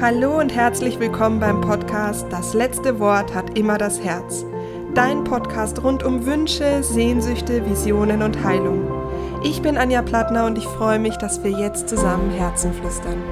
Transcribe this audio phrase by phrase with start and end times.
[0.00, 4.46] Hallo und herzlich willkommen beim Podcast Das letzte Wort hat immer das Herz.
[4.94, 8.90] Dein Podcast rund um Wünsche, Sehnsüchte, Visionen und Heilung.
[9.44, 13.22] Ich bin Anja Plattner und ich freue mich, dass wir jetzt zusammen Herzen flüstern.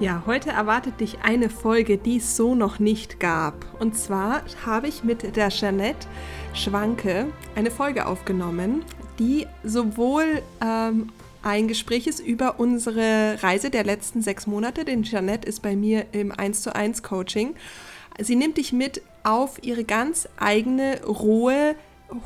[0.00, 3.54] Ja, heute erwartet dich eine Folge, die es so noch nicht gab.
[3.78, 6.08] Und zwar habe ich mit der Jeanette
[6.54, 8.84] Schwanke eine Folge aufgenommen,
[9.20, 11.12] die sowohl ähm,
[11.44, 16.06] ein Gespräch ist über unsere Reise der letzten sechs Monate, denn Jeanette ist bei mir
[16.12, 17.54] im 1 zu 1 Coaching.
[18.18, 21.74] Sie nimmt dich mit auf ihre ganz eigene, rohe,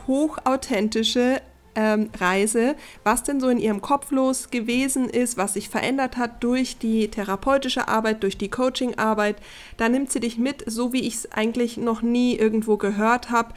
[0.06, 1.40] hochauthentische
[1.74, 6.42] ähm, Reise, was denn so in ihrem Kopf los gewesen ist, was sich verändert hat
[6.42, 9.36] durch die therapeutische Arbeit, durch die Coaching-Arbeit.
[9.76, 13.54] Da nimmt sie dich mit, so wie ich es eigentlich noch nie irgendwo gehört habe,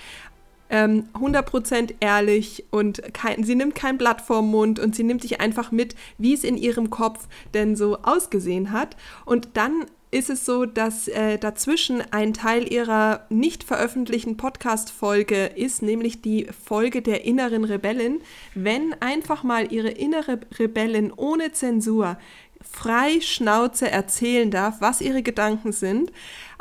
[0.72, 5.40] ähm, 100% ehrlich und kein, sie nimmt kein Blatt vorm Mund und sie nimmt dich
[5.40, 8.96] einfach mit, wie es in ihrem Kopf denn so ausgesehen hat.
[9.26, 15.82] Und dann ist es so, dass äh, dazwischen ein Teil ihrer nicht veröffentlichten Podcast-Folge ist,
[15.82, 18.22] nämlich die Folge der inneren Rebellin.
[18.54, 22.18] Wenn einfach mal ihre innere Rebellin ohne Zensur
[22.62, 26.12] frei Schnauze erzählen darf, was ihre Gedanken sind.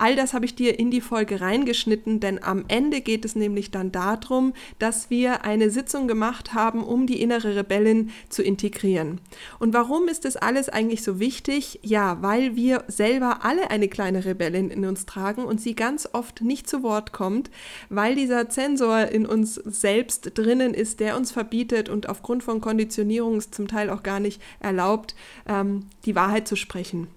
[0.01, 3.71] All das habe ich dir in die Folge reingeschnitten, denn am Ende geht es nämlich
[3.71, 9.21] dann darum, dass wir eine Sitzung gemacht haben, um die innere Rebellin zu integrieren.
[9.59, 11.81] Und warum ist das alles eigentlich so wichtig?
[11.83, 16.41] Ja, weil wir selber alle eine kleine Rebellin in uns tragen und sie ganz oft
[16.41, 17.51] nicht zu Wort kommt,
[17.91, 23.43] weil dieser Zensor in uns selbst drinnen ist, der uns verbietet und aufgrund von Konditionierung
[23.43, 25.15] zum Teil auch gar nicht erlaubt,
[25.47, 27.09] ähm, die Wahrheit zu sprechen.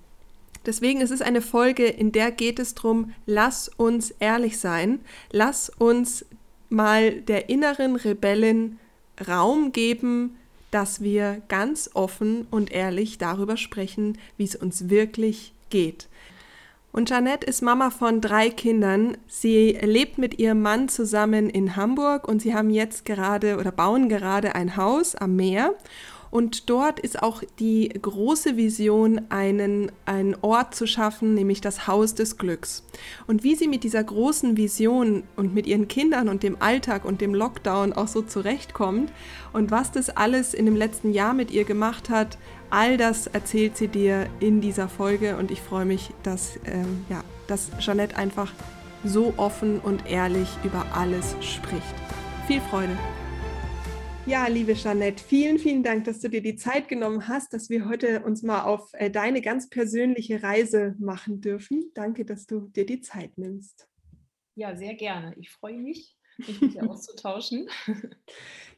[0.66, 5.70] Deswegen ist es eine Folge, in der geht es darum, lass uns ehrlich sein, lass
[5.70, 6.26] uns
[6.70, 8.80] mal der inneren Rebellin
[9.28, 10.36] Raum geben,
[10.72, 16.08] dass wir ganz offen und ehrlich darüber sprechen, wie es uns wirklich geht.
[16.92, 19.18] Und Janette ist Mama von drei Kindern.
[19.28, 24.10] Sie lebt mit ihrem Mann zusammen in Hamburg und sie haben jetzt gerade oder bauen
[24.10, 25.74] gerade ein Haus am Meer.
[26.34, 32.16] Und dort ist auch die große Vision, einen, einen Ort zu schaffen, nämlich das Haus
[32.16, 32.84] des Glücks.
[33.28, 37.22] Und wie sie mit dieser großen Vision und mit ihren Kindern und dem Alltag und
[37.22, 39.12] dem Lockdown auch so zurechtkommt
[39.54, 42.40] und was das alles in dem letzten Jahr mit ihr gemacht hat,
[42.72, 47.24] all das erzählt sie dir in dieser Folge und ich freue mich, dass, ähm, ja,
[47.46, 48.52] dass Jeanette einfach
[49.04, 51.94] so offen und ehrlich über alles spricht.
[52.48, 52.98] Viel Freude!
[54.26, 57.90] Ja, liebe Jeanette, vielen, vielen Dank, dass du dir die Zeit genommen hast, dass wir
[57.90, 61.92] heute uns mal auf äh, deine ganz persönliche Reise machen dürfen.
[61.94, 63.90] Danke, dass du dir die Zeit nimmst.
[64.56, 65.36] Ja, sehr gerne.
[65.38, 67.70] Ich freue mich mich mit dir auszutauschen.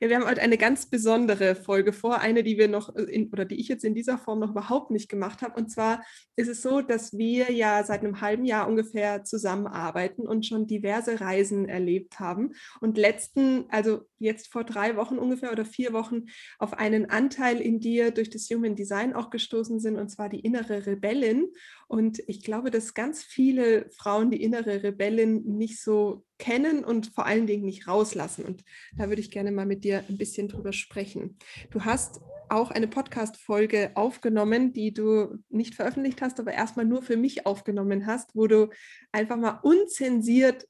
[0.02, 3.46] Ja, wir haben heute eine ganz besondere Folge vor, eine, die wir noch in, oder
[3.46, 5.58] die ich jetzt in dieser Form noch überhaupt nicht gemacht habe.
[5.58, 6.04] Und zwar
[6.36, 11.22] ist es so, dass wir ja seit einem halben Jahr ungefähr zusammenarbeiten und schon diverse
[11.22, 12.52] Reisen erlebt haben.
[12.82, 16.26] Und letzten, also jetzt vor drei Wochen ungefähr oder vier Wochen,
[16.60, 20.42] auf einen Anteil in dir durch das Human Design auch gestoßen sind, und zwar die
[20.42, 21.48] innere Rebellin.
[21.88, 27.26] Und ich glaube, dass ganz viele Frauen die innere Rebellin nicht so kennen und vor
[27.26, 28.44] allen Dingen nicht rauslassen.
[28.44, 28.64] Und
[28.98, 31.38] da würde ich gerne mal mit dir ein bisschen drüber sprechen.
[31.72, 37.18] Du hast auch eine Podcast-Folge aufgenommen, die du nicht veröffentlicht hast, aber erstmal nur für
[37.18, 38.70] mich aufgenommen hast, wo du
[39.12, 40.68] einfach mal unzensiert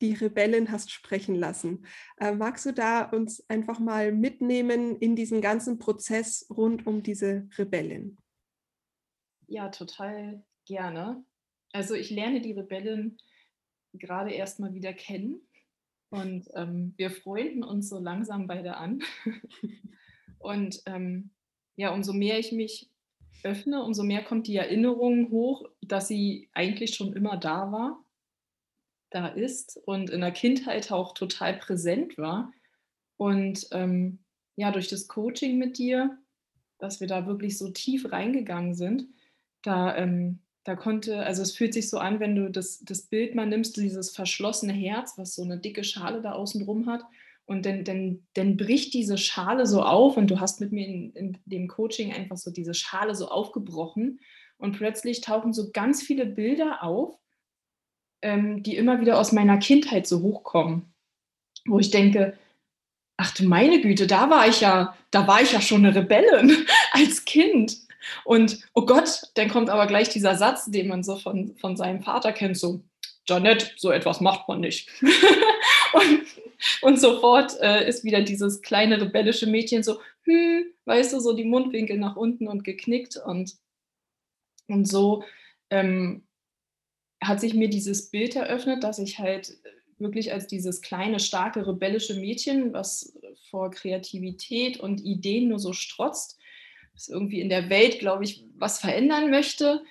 [0.00, 1.84] die Rebellen hast sprechen lassen.
[2.18, 7.48] Äh, magst du da uns einfach mal mitnehmen in diesen ganzen Prozess rund um diese
[7.58, 8.18] Rebellen?
[9.46, 11.24] Ja, total gerne.
[11.72, 13.18] Also ich lerne die Rebellen
[13.92, 15.40] gerade erst mal wieder kennen.
[16.10, 19.02] Und ähm, wir freunden uns so langsam beide an.
[20.38, 21.30] Und ähm,
[21.76, 22.88] ja, umso mehr ich mich
[23.42, 28.04] öffne, umso mehr kommt die Erinnerung hoch, dass sie eigentlich schon immer da war,
[29.10, 32.52] da ist und in der Kindheit auch total präsent war.
[33.16, 34.18] Und ähm,
[34.56, 36.18] ja, durch das Coaching mit dir,
[36.78, 39.08] dass wir da wirklich so tief reingegangen sind,
[39.62, 43.34] da ähm, da konnte, also es fühlt sich so an, wenn du das, das Bild
[43.34, 47.04] mal nimmst, dieses verschlossene Herz, was so eine dicke Schale da außen drum hat.
[47.46, 51.12] Und dann, dann, dann bricht diese Schale so auf und du hast mit mir in,
[51.14, 54.20] in dem Coaching einfach so diese Schale so aufgebrochen.
[54.58, 57.18] Und plötzlich tauchen so ganz viele Bilder auf,
[58.20, 60.92] ähm, die immer wieder aus meiner Kindheit so hochkommen.
[61.64, 62.36] Wo ich denke,
[63.16, 66.66] ach du meine Güte, da war ich ja, da war ich ja schon eine Rebellin
[66.92, 67.87] als Kind.
[68.24, 72.02] Und oh Gott, dann kommt aber gleich dieser Satz, den man so von, von seinem
[72.02, 72.82] Vater kennt, so,
[73.26, 74.88] Janette, so etwas macht man nicht.
[75.92, 76.22] und,
[76.82, 81.44] und sofort äh, ist wieder dieses kleine rebellische Mädchen so, hm, weißt du, so die
[81.44, 83.16] Mundwinkel nach unten und geknickt.
[83.16, 83.58] Und
[84.68, 85.24] Und so
[85.70, 86.26] ähm,
[87.22, 89.58] hat sich mir dieses Bild eröffnet, dass ich halt
[89.98, 93.18] wirklich als dieses kleine, starke, rebellische Mädchen, was
[93.50, 96.37] vor Kreativität und Ideen nur so strotzt,
[96.98, 99.84] was irgendwie in der Welt, glaube ich, was verändern möchte,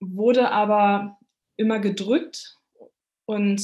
[0.00, 1.18] wurde aber
[1.56, 2.58] immer gedrückt
[3.26, 3.62] und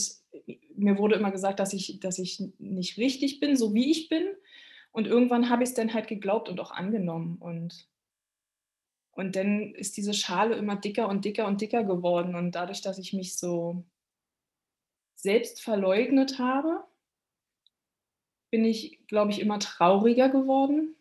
[0.76, 4.28] mir wurde immer gesagt, dass ich, dass ich nicht richtig bin, so wie ich bin.
[4.92, 7.38] Und irgendwann habe ich es dann halt geglaubt und auch angenommen.
[7.38, 7.88] Und,
[9.12, 12.34] und dann ist diese Schale immer dicker und dicker und dicker geworden.
[12.34, 13.82] Und dadurch, dass ich mich so
[15.14, 16.84] selbst verleugnet habe,
[18.50, 20.96] bin ich, glaube ich, immer trauriger geworden.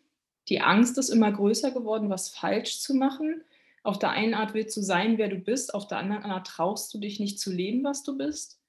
[0.50, 3.42] Die Angst ist immer größer geworden, was falsch zu machen.
[3.82, 6.92] Auf der einen Art willst du sein, wer du bist, auf der anderen Art traust
[6.92, 8.60] du dich nicht zu leben, was du bist.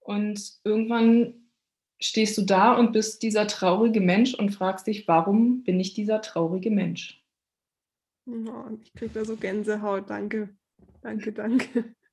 [0.00, 1.52] Und irgendwann
[2.00, 6.22] stehst du da und bist dieser traurige Mensch und fragst dich, warum bin ich dieser
[6.22, 7.22] traurige Mensch?
[8.80, 10.10] Ich kriege da so Gänsehaut.
[10.10, 10.56] Danke,
[11.02, 11.94] danke, danke.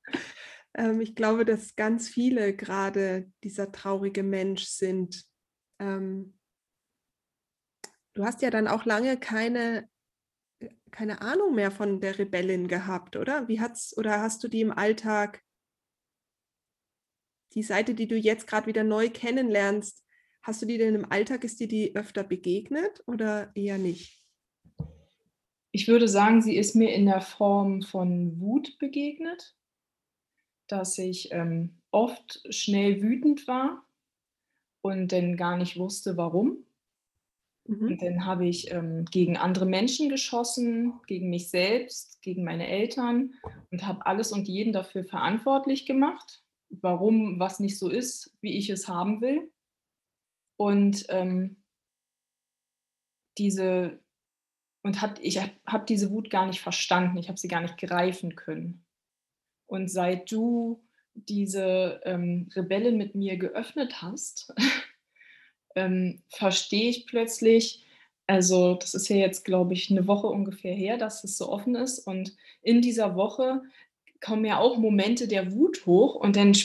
[0.77, 5.25] Ähm, ich glaube, dass ganz viele gerade dieser traurige Mensch sind.
[5.79, 6.37] Ähm,
[8.15, 9.87] du hast ja dann auch lange keine,
[10.91, 13.47] keine Ahnung mehr von der Rebellin gehabt, oder?
[13.47, 15.43] Wie hat's, oder hast du die im Alltag,
[17.53, 20.03] die Seite, die du jetzt gerade wieder neu kennenlernst,
[20.41, 24.25] hast du die denn im Alltag, ist dir die öfter begegnet oder eher nicht?
[25.71, 29.55] Ich würde sagen, sie ist mir in der Form von Wut begegnet
[30.67, 33.85] dass ich ähm, oft schnell wütend war
[34.81, 36.65] und dann gar nicht wusste, warum.
[37.65, 37.87] Mhm.
[37.87, 43.33] Und dann habe ich ähm, gegen andere Menschen geschossen, gegen mich selbst, gegen meine Eltern
[43.71, 48.69] und habe alles und jeden dafür verantwortlich gemacht, warum was nicht so ist, wie ich
[48.69, 49.51] es haben will.
[50.57, 51.57] Und ähm,
[53.37, 53.99] diese
[54.83, 57.77] und hat, ich habe hab diese Wut gar nicht verstanden, ich habe sie gar nicht
[57.77, 58.85] greifen können.
[59.65, 60.83] Und seit du
[61.15, 64.53] diese ähm, Rebellen mit mir geöffnet hast,
[65.75, 67.83] ähm, verstehe ich plötzlich,
[68.27, 71.75] also das ist ja jetzt, glaube ich, eine Woche ungefähr her, dass es so offen
[71.75, 71.99] ist.
[71.99, 73.61] Und in dieser Woche
[74.21, 76.55] kommen ja auch Momente der Wut hoch und dann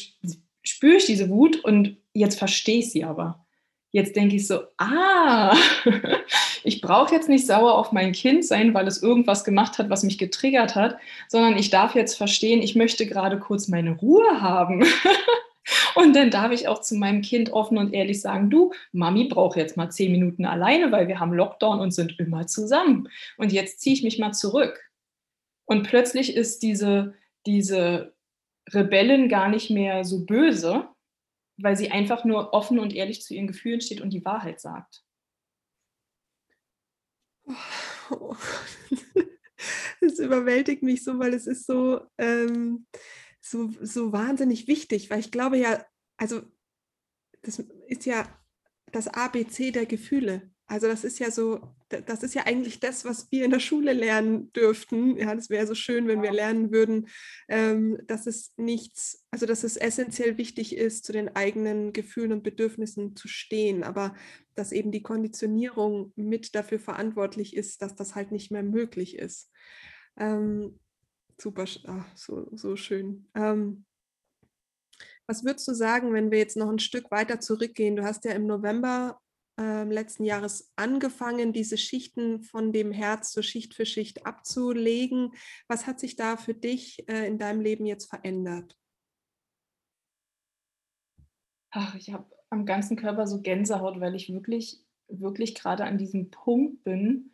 [0.62, 3.44] spüre ich diese Wut und jetzt verstehe ich sie aber.
[3.92, 5.54] Jetzt denke ich so, ah,
[6.64, 10.04] ich brauche jetzt nicht sauer auf mein Kind sein, weil es irgendwas gemacht hat, was
[10.04, 10.96] mich getriggert hat,
[11.28, 14.84] sondern ich darf jetzt verstehen, ich möchte gerade kurz meine Ruhe haben.
[15.94, 19.56] Und dann darf ich auch zu meinem Kind offen und ehrlich sagen, du, Mami braucht
[19.56, 23.08] jetzt mal zehn Minuten alleine, weil wir haben Lockdown und sind immer zusammen.
[23.36, 24.90] Und jetzt ziehe ich mich mal zurück.
[25.66, 27.14] Und plötzlich ist diese,
[27.46, 28.14] diese
[28.72, 30.88] Rebellin gar nicht mehr so böse,
[31.56, 35.02] weil sie einfach nur offen und ehrlich zu ihren Gefühlen steht und die Wahrheit sagt.
[38.12, 38.34] Oh.
[40.00, 42.86] Es überwältigt mich so, weil es ist so, ähm,
[43.40, 45.84] so, so wahnsinnig wichtig, weil ich glaube ja,
[46.16, 46.42] also
[47.42, 47.58] das
[47.88, 48.26] ist ja
[48.92, 50.50] das ABC der Gefühle.
[50.66, 53.92] Also das ist ja so, das ist ja eigentlich das, was wir in der Schule
[53.92, 55.16] lernen dürften.
[55.16, 57.08] Ja, das wäre so schön, wenn wir lernen würden,
[57.48, 62.44] ähm, dass es nichts, also dass es essentiell wichtig ist, zu den eigenen Gefühlen und
[62.44, 64.14] Bedürfnissen zu stehen, aber
[64.54, 69.50] dass eben die Konditionierung mit dafür verantwortlich ist, dass das halt nicht mehr möglich ist.
[70.16, 70.78] Ähm,
[71.40, 73.28] super, ach, so, so schön.
[73.34, 73.84] Ähm,
[75.26, 77.96] was würdest du sagen, wenn wir jetzt noch ein Stück weiter zurückgehen?
[77.96, 79.20] Du hast ja im November
[79.60, 85.32] äh, letzten Jahres angefangen, diese Schichten von dem Herz so Schicht für Schicht abzulegen.
[85.68, 88.76] Was hat sich da für dich äh, in deinem Leben jetzt verändert?
[91.70, 96.30] Ach, ich habe am ganzen Körper so Gänsehaut, weil ich wirklich, wirklich gerade an diesem
[96.30, 97.32] Punkt bin,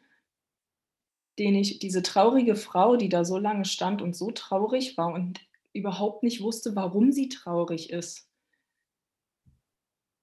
[1.39, 5.41] den ich, diese traurige Frau, die da so lange stand und so traurig war und
[5.73, 8.29] überhaupt nicht wusste, warum sie traurig ist,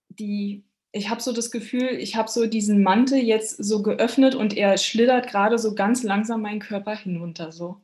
[0.09, 0.63] die
[0.95, 4.77] ich habe so das Gefühl, ich habe so diesen Mantel jetzt so geöffnet und er
[4.77, 7.81] schlittert gerade so ganz langsam meinen Körper hinunter so.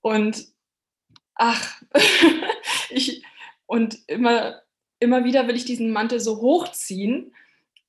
[0.00, 0.48] Und
[1.36, 1.80] ach,
[2.90, 3.22] ich
[3.66, 4.60] und immer
[5.02, 7.34] immer wieder will ich diesen Mantel so hochziehen,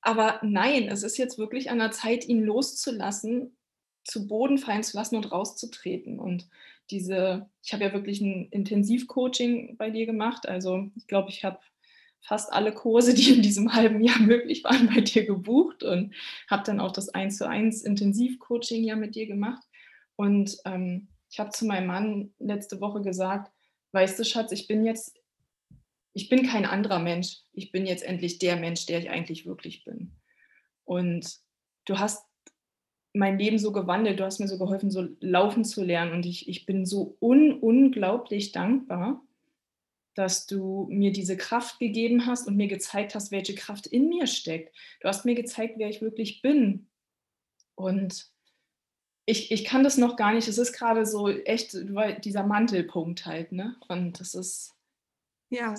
[0.01, 3.55] aber nein, es ist jetzt wirklich an der Zeit, ihn loszulassen,
[4.03, 6.19] zu Boden fallen zu lassen und rauszutreten.
[6.19, 6.47] Und
[6.89, 10.47] diese, ich habe ja wirklich ein Intensivcoaching bei dir gemacht.
[10.47, 11.59] Also ich glaube, ich habe
[12.21, 16.13] fast alle Kurse, die in diesem halben Jahr möglich waren, bei dir gebucht und
[16.49, 19.63] habe dann auch das 1 zu 1 Intensivcoaching ja mit dir gemacht.
[20.15, 23.51] Und ähm, ich habe zu meinem Mann letzte Woche gesagt,
[23.91, 25.17] weißt du, Schatz, ich bin jetzt,
[26.13, 27.39] ich bin kein anderer Mensch.
[27.53, 30.11] Ich bin jetzt endlich der Mensch, der ich eigentlich wirklich bin.
[30.85, 31.39] Und
[31.85, 32.23] du hast
[33.13, 34.19] mein Leben so gewandelt.
[34.19, 36.13] Du hast mir so geholfen, so laufen zu lernen.
[36.13, 39.23] Und ich, ich bin so un unglaublich dankbar,
[40.15, 44.27] dass du mir diese Kraft gegeben hast und mir gezeigt hast, welche Kraft in mir
[44.27, 44.75] steckt.
[45.01, 46.87] Du hast mir gezeigt, wer ich wirklich bin.
[47.75, 48.31] Und
[49.25, 50.47] ich, ich kann das noch gar nicht.
[50.47, 51.73] Es ist gerade so echt
[52.25, 53.75] dieser Mantelpunkt halt, ne?
[53.87, 54.73] Und das ist.
[55.49, 55.75] Ja,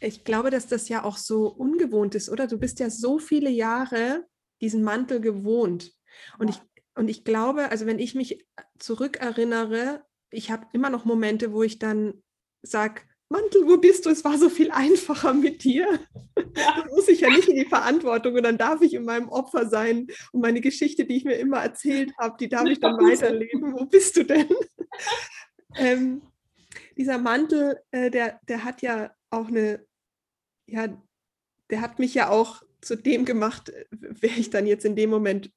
[0.00, 2.46] ich glaube, dass das ja auch so ungewohnt ist, oder?
[2.46, 4.26] Du bist ja so viele Jahre
[4.60, 5.92] diesen Mantel gewohnt.
[6.38, 6.56] Und, ja.
[6.56, 8.46] ich, und ich glaube, also wenn ich mich
[8.78, 12.22] zurückerinnere, ich habe immer noch Momente, wo ich dann
[12.62, 14.10] sage, Mantel, wo bist du?
[14.10, 15.86] Es war so viel einfacher mit dir.
[16.56, 16.74] Ja.
[16.76, 19.68] Dann muss ich ja nicht in die Verantwortung und dann darf ich in meinem Opfer
[19.68, 23.72] sein und meine Geschichte, die ich mir immer erzählt habe, die darf ich dann weiterleben.
[23.74, 24.48] Wo bist du denn?
[25.76, 26.22] ähm,
[26.96, 29.84] dieser Mantel, äh, der, der hat ja auch eine,
[30.66, 30.86] ja,
[31.70, 35.46] der hat mich ja auch zu dem gemacht, wer ich dann jetzt in dem Moment
[35.46, 35.50] äh,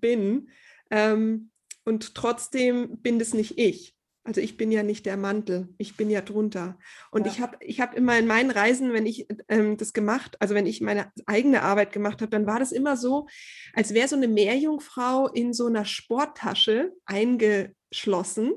[0.00, 0.48] bin.
[0.90, 1.50] Ähm,
[1.84, 3.96] und trotzdem bin das nicht ich.
[4.26, 6.78] Also ich bin ja nicht der Mantel, ich bin ja drunter.
[7.12, 7.32] Und ja.
[7.32, 10.66] ich habe ich hab immer in meinen Reisen, wenn ich ähm, das gemacht, also wenn
[10.66, 13.28] ich meine eigene Arbeit gemacht habe, dann war das immer so,
[13.72, 18.54] als wäre so eine Meerjungfrau in so einer Sporttasche eingeschlossen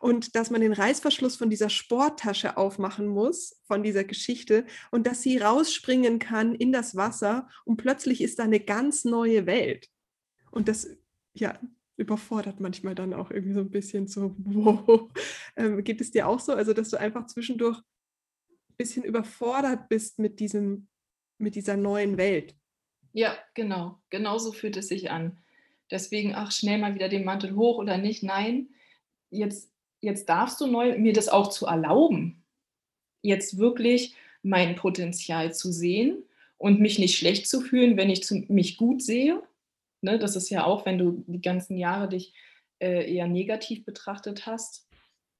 [0.00, 5.22] und dass man den Reißverschluss von dieser Sporttasche aufmachen muss, von dieser Geschichte, und dass
[5.22, 9.88] sie rausspringen kann in das Wasser und plötzlich ist da eine ganz neue Welt.
[10.56, 10.88] Und das,
[11.34, 11.60] ja,
[11.98, 15.10] überfordert manchmal dann auch irgendwie so ein bisschen so, wow.
[15.54, 16.54] Ähm, geht es dir auch so?
[16.54, 20.88] Also, dass du einfach zwischendurch ein bisschen überfordert bist mit diesem,
[21.36, 22.54] mit dieser neuen Welt.
[23.12, 24.00] Ja, genau.
[24.08, 25.36] Genauso fühlt es sich an.
[25.90, 28.22] Deswegen, ach, schnell mal wieder den Mantel hoch oder nicht.
[28.22, 28.70] Nein,
[29.28, 29.70] jetzt,
[30.00, 32.42] jetzt darfst du neu, mir das auch zu erlauben.
[33.20, 36.24] Jetzt wirklich mein Potenzial zu sehen
[36.56, 39.42] und mich nicht schlecht zu fühlen, wenn ich zu, mich gut sehe
[40.06, 40.18] Ne?
[40.18, 42.32] Das ist ja auch, wenn du die ganzen Jahre dich
[42.78, 44.86] äh, eher negativ betrachtet hast,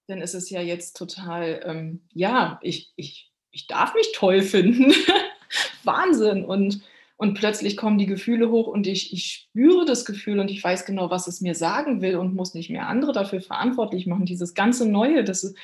[0.08, 4.92] dann ist es ja jetzt total, ähm, ja, ich, ich, ich darf mich toll finden.
[5.84, 6.44] Wahnsinn.
[6.44, 6.82] Und,
[7.16, 10.84] und plötzlich kommen die Gefühle hoch und ich, ich spüre das Gefühl und ich weiß
[10.84, 14.26] genau, was es mir sagen will und muss nicht mehr andere dafür verantwortlich machen.
[14.26, 15.54] Dieses ganze Neue, das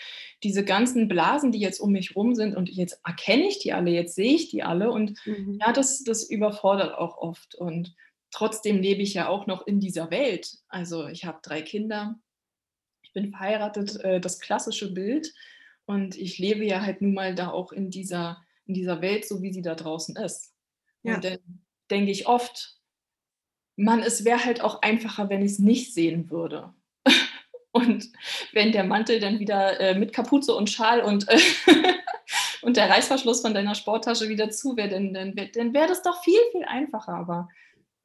[0.42, 3.90] diese ganzen Blasen, die jetzt um mich rum sind und jetzt erkenne ich die alle,
[3.90, 5.58] jetzt sehe ich die alle und mhm.
[5.60, 7.54] ja, das, das überfordert auch oft.
[7.54, 7.94] Und
[8.32, 10.58] trotzdem lebe ich ja auch noch in dieser Welt.
[10.68, 12.18] Also ich habe drei Kinder,
[13.02, 15.32] ich bin verheiratet, äh, das klassische Bild.
[15.84, 19.42] Und ich lebe ja halt nun mal da auch in dieser, in dieser Welt, so
[19.42, 20.54] wie sie da draußen ist.
[21.02, 21.16] Ja.
[21.16, 21.38] Und dann
[21.90, 22.78] denke ich oft,
[23.76, 26.72] Mann, es wäre halt auch einfacher, wenn ich es nicht sehen würde.
[27.72, 28.10] und
[28.52, 31.38] wenn der Mantel dann wieder äh, mit Kapuze und Schal und, äh,
[32.62, 36.22] und der Reißverschluss von deiner Sporttasche wieder zu wäre, dann, dann, dann wäre das doch
[36.22, 37.14] viel, viel einfacher.
[37.14, 37.48] Aber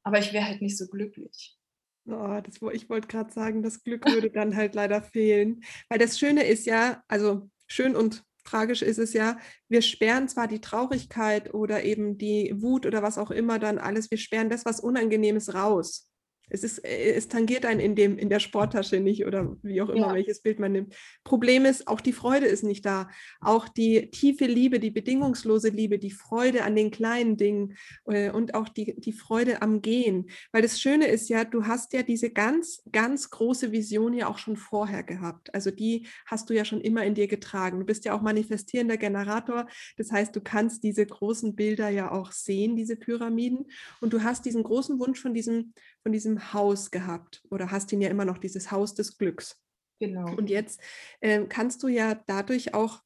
[0.08, 1.58] aber ich wäre halt nicht so glücklich.
[2.06, 5.66] Oh, das, ich wollte gerade sagen, das Glück würde dann halt leider fehlen.
[5.90, 9.38] Weil das Schöne ist ja, also schön und tragisch ist es ja,
[9.68, 14.10] wir sperren zwar die Traurigkeit oder eben die Wut oder was auch immer dann alles,
[14.10, 16.07] wir sperren das, was Unangenehmes raus
[16.50, 19.90] es, ist, äh, es tangiert einen in, dem, in der Sporttasche nicht oder wie auch
[19.90, 20.14] immer, ja.
[20.14, 20.96] welches Bild man nimmt.
[21.24, 23.10] Problem ist, auch die Freude ist nicht da.
[23.42, 28.56] Auch die tiefe Liebe, die bedingungslose Liebe, die Freude an den kleinen Dingen äh, und
[28.56, 30.30] auch die, die Freude am Gehen.
[30.52, 34.38] Weil das Schöne ist ja, du hast ja diese ganz, ganz große Vision ja auch
[34.38, 35.54] schon vorher gehabt.
[35.54, 37.80] Also die hast du ja schon immer in dir getragen.
[37.80, 39.68] Du bist ja auch manifestierender Generator.
[39.98, 43.66] Das heißt, du kannst diese großen Bilder ja auch sehen, diese Pyramiden.
[44.02, 45.74] Und du hast diesen großen Wunsch von diesem
[46.08, 49.62] von diesem Haus gehabt oder hast ihn ja immer noch, dieses Haus des Glücks.
[50.00, 50.34] Genau.
[50.38, 50.80] Und jetzt
[51.20, 53.02] äh, kannst du ja dadurch auch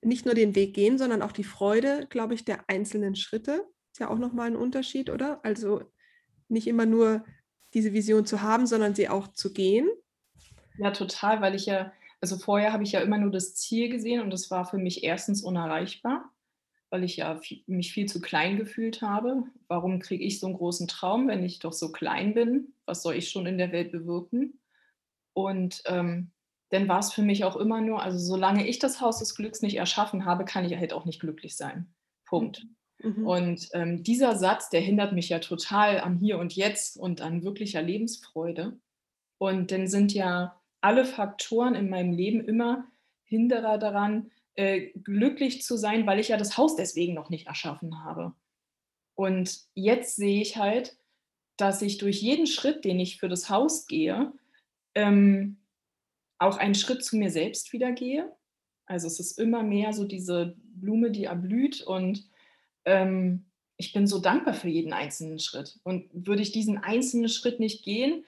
[0.00, 3.68] nicht nur den Weg gehen, sondern auch die Freude, glaube ich, der einzelnen Schritte.
[3.92, 5.44] Ist ja auch nochmal ein Unterschied, oder?
[5.44, 5.82] Also
[6.48, 7.26] nicht immer nur
[7.74, 9.86] diese Vision zu haben, sondern sie auch zu gehen.
[10.78, 14.22] Ja, total, weil ich ja, also vorher habe ich ja immer nur das Ziel gesehen
[14.22, 16.32] und das war für mich erstens unerreichbar
[16.90, 19.44] weil ich ja mich viel zu klein gefühlt habe.
[19.66, 22.72] Warum kriege ich so einen großen Traum, wenn ich doch so klein bin?
[22.86, 24.58] Was soll ich schon in der Welt bewirken?
[25.34, 26.30] Und ähm,
[26.70, 29.62] dann war es für mich auch immer nur, also solange ich das Haus des Glücks
[29.62, 31.92] nicht erschaffen habe, kann ich halt auch nicht glücklich sein.
[32.24, 32.66] Punkt.
[33.02, 33.26] Mhm.
[33.26, 37.42] Und ähm, dieser Satz, der hindert mich ja total am Hier und Jetzt und an
[37.42, 38.78] wirklicher Lebensfreude.
[39.38, 42.86] Und dann sind ja alle Faktoren in meinem Leben immer
[43.24, 48.02] Hinderer daran, äh, glücklich zu sein, weil ich ja das Haus deswegen noch nicht erschaffen
[48.02, 48.34] habe.
[49.14, 50.96] Und jetzt sehe ich halt,
[51.56, 54.32] dass ich durch jeden Schritt, den ich für das Haus gehe,
[54.96, 55.58] ähm,
[56.40, 58.32] auch einen Schritt zu mir selbst wieder gehe.
[58.84, 62.28] Also es ist immer mehr so diese Blume, die erblüht und
[62.84, 63.46] ähm,
[63.76, 65.78] ich bin so dankbar für jeden einzelnen Schritt.
[65.84, 68.24] Und würde ich diesen einzelnen Schritt nicht gehen,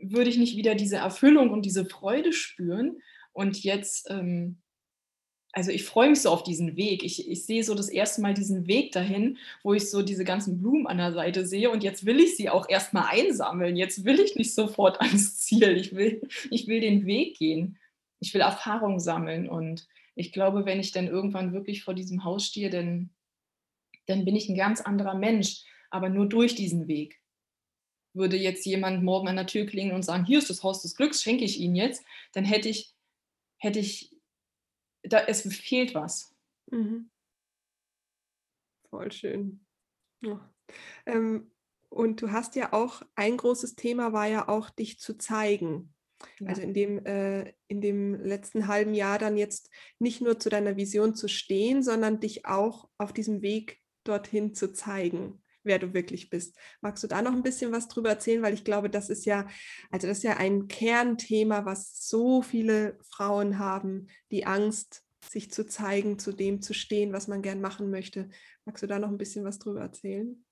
[0.00, 3.00] würde ich nicht wieder diese Erfüllung und diese Freude spüren.
[3.32, 4.58] Und jetzt, ähm,
[5.54, 7.02] also ich freue mich so auf diesen Weg.
[7.02, 10.58] Ich, ich sehe so das erste Mal diesen Weg dahin, wo ich so diese ganzen
[10.58, 11.70] Blumen an der Seite sehe.
[11.70, 13.76] Und jetzt will ich sie auch erstmal einsammeln.
[13.76, 15.76] Jetzt will ich nicht sofort ans Ziel.
[15.76, 17.78] Ich will, ich will den Weg gehen.
[18.20, 19.48] Ich will Erfahrung sammeln.
[19.48, 23.10] Und ich glaube, wenn ich dann irgendwann wirklich vor diesem Haus stehe, dann
[24.06, 27.20] dann bin ich ein ganz anderer Mensch, aber nur durch diesen Weg.
[28.12, 30.96] Würde jetzt jemand morgen an der Tür klingeln und sagen, hier ist das Haus des
[30.96, 32.92] Glücks, schenke ich Ihnen jetzt, dann hätte ich,
[33.58, 34.13] hätte ich,
[35.04, 36.34] da, es fehlt was.
[36.70, 37.10] Mhm.
[38.90, 39.64] Voll schön.
[40.22, 40.52] Ja.
[41.06, 41.50] Ähm,
[41.90, 45.94] und du hast ja auch, ein großes Thema war ja auch, dich zu zeigen.
[46.40, 46.48] Ja.
[46.48, 50.76] Also in dem, äh, in dem letzten halben Jahr dann jetzt nicht nur zu deiner
[50.76, 56.30] Vision zu stehen, sondern dich auch auf diesem Weg dorthin zu zeigen, wer du wirklich
[56.30, 56.56] bist.
[56.80, 58.42] Magst du da noch ein bisschen was drüber erzählen?
[58.42, 59.46] Weil ich glaube, das ist ja,
[59.90, 65.66] also das ist ja ein Kernthema, was so viele Frauen haben, die Angst, sich zu
[65.66, 68.28] zeigen, zu dem zu stehen, was man gern machen möchte.
[68.64, 70.44] Magst du da noch ein bisschen was drüber erzählen?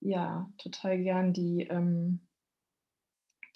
[0.00, 1.32] Ja, total gern.
[1.32, 2.20] Die, ähm,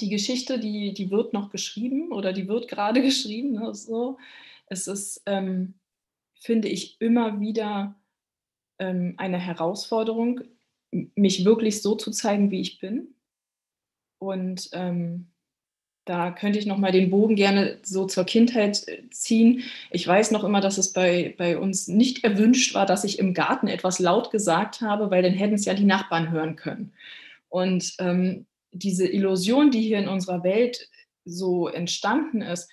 [0.01, 3.53] die Geschichte, die, die wird noch geschrieben oder die wird gerade geschrieben.
[3.53, 4.19] Ne, so.
[4.67, 5.75] Es ist, ähm,
[6.41, 8.01] finde ich, immer wieder
[8.79, 10.41] ähm, eine Herausforderung,
[10.91, 13.15] mich wirklich so zu zeigen, wie ich bin.
[14.19, 15.29] Und ähm,
[16.09, 19.63] da könnte ich noch mal den Bogen gerne so zur Kindheit äh, ziehen.
[19.91, 23.35] Ich weiß noch immer, dass es bei, bei uns nicht erwünscht war, dass ich im
[23.35, 26.95] Garten etwas laut gesagt habe, weil dann hätten es ja die Nachbarn hören können.
[27.51, 30.89] Und ähm, diese Illusion, die hier in unserer Welt
[31.25, 32.71] so entstanden ist,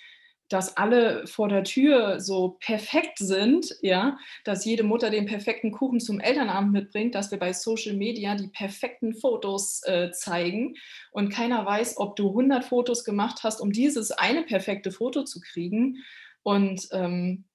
[0.49, 5.99] dass alle vor der Tür so perfekt sind, ja, dass jede Mutter den perfekten Kuchen
[5.99, 10.75] zum Elternabend mitbringt, dass wir bei Social Media die perfekten Fotos äh, zeigen
[11.11, 15.41] und keiner weiß, ob du 100 Fotos gemacht hast, um dieses eine perfekte Foto zu
[15.41, 16.03] kriegen.
[16.43, 17.45] Und ähm,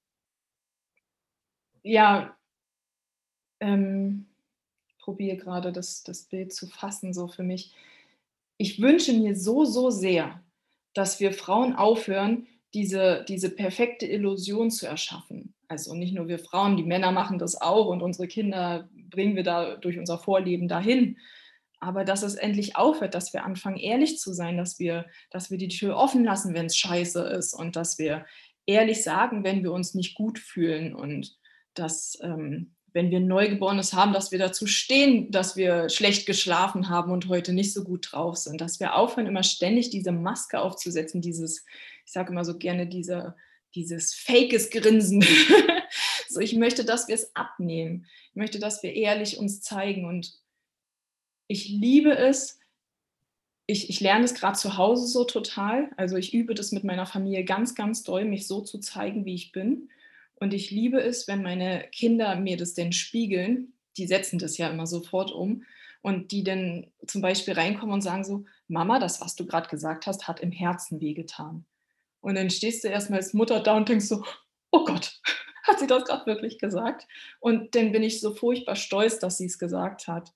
[1.82, 2.36] ja,
[3.60, 4.26] ähm,
[4.98, 7.72] probiere gerade das, das Bild zu fassen, so für mich.
[8.56, 10.42] Ich wünsche mir so, so sehr,
[10.92, 15.54] dass wir Frauen aufhören, diese, diese perfekte Illusion zu erschaffen.
[15.68, 19.42] Also nicht nur wir Frauen, die Männer machen das auch und unsere Kinder bringen wir
[19.42, 21.16] da durch unser Vorleben dahin.
[21.80, 25.58] Aber dass es endlich aufhört, dass wir anfangen, ehrlich zu sein, dass wir, dass wir
[25.58, 28.26] die Tür offen lassen, wenn es scheiße ist und dass wir
[28.66, 31.36] ehrlich sagen, wenn wir uns nicht gut fühlen und
[31.74, 36.88] dass, ähm, wenn wir ein Neugeborenes haben, dass wir dazu stehen, dass wir schlecht geschlafen
[36.88, 40.60] haben und heute nicht so gut drauf sind, dass wir aufhören, immer ständig diese Maske
[40.60, 41.64] aufzusetzen, dieses,
[42.04, 43.34] ich sage immer so gerne, diese,
[43.74, 45.24] dieses fakes Grinsen.
[46.28, 48.06] so, ich möchte, dass wir es abnehmen.
[48.30, 50.04] Ich möchte, dass wir ehrlich uns zeigen.
[50.04, 50.34] Und
[51.46, 52.58] ich liebe es,
[53.66, 55.90] ich, ich lerne es gerade zu Hause so total.
[55.96, 59.34] Also ich übe das mit meiner Familie ganz, ganz doll, mich so zu zeigen, wie
[59.34, 59.90] ich bin.
[60.36, 63.74] Und ich liebe es, wenn meine Kinder mir das denn spiegeln.
[63.96, 65.64] Die setzen das ja immer sofort um.
[66.02, 70.06] Und die dann zum Beispiel reinkommen und sagen so, Mama, das, was du gerade gesagt
[70.06, 71.66] hast, hat im Herzen wehgetan.
[72.20, 74.24] Und dann stehst du erstmal als Mutter da und denkst so,
[74.70, 75.20] oh Gott,
[75.64, 77.06] hat sie das gerade wirklich gesagt?
[77.40, 80.32] Und dann bin ich so furchtbar stolz, dass sie es gesagt hat.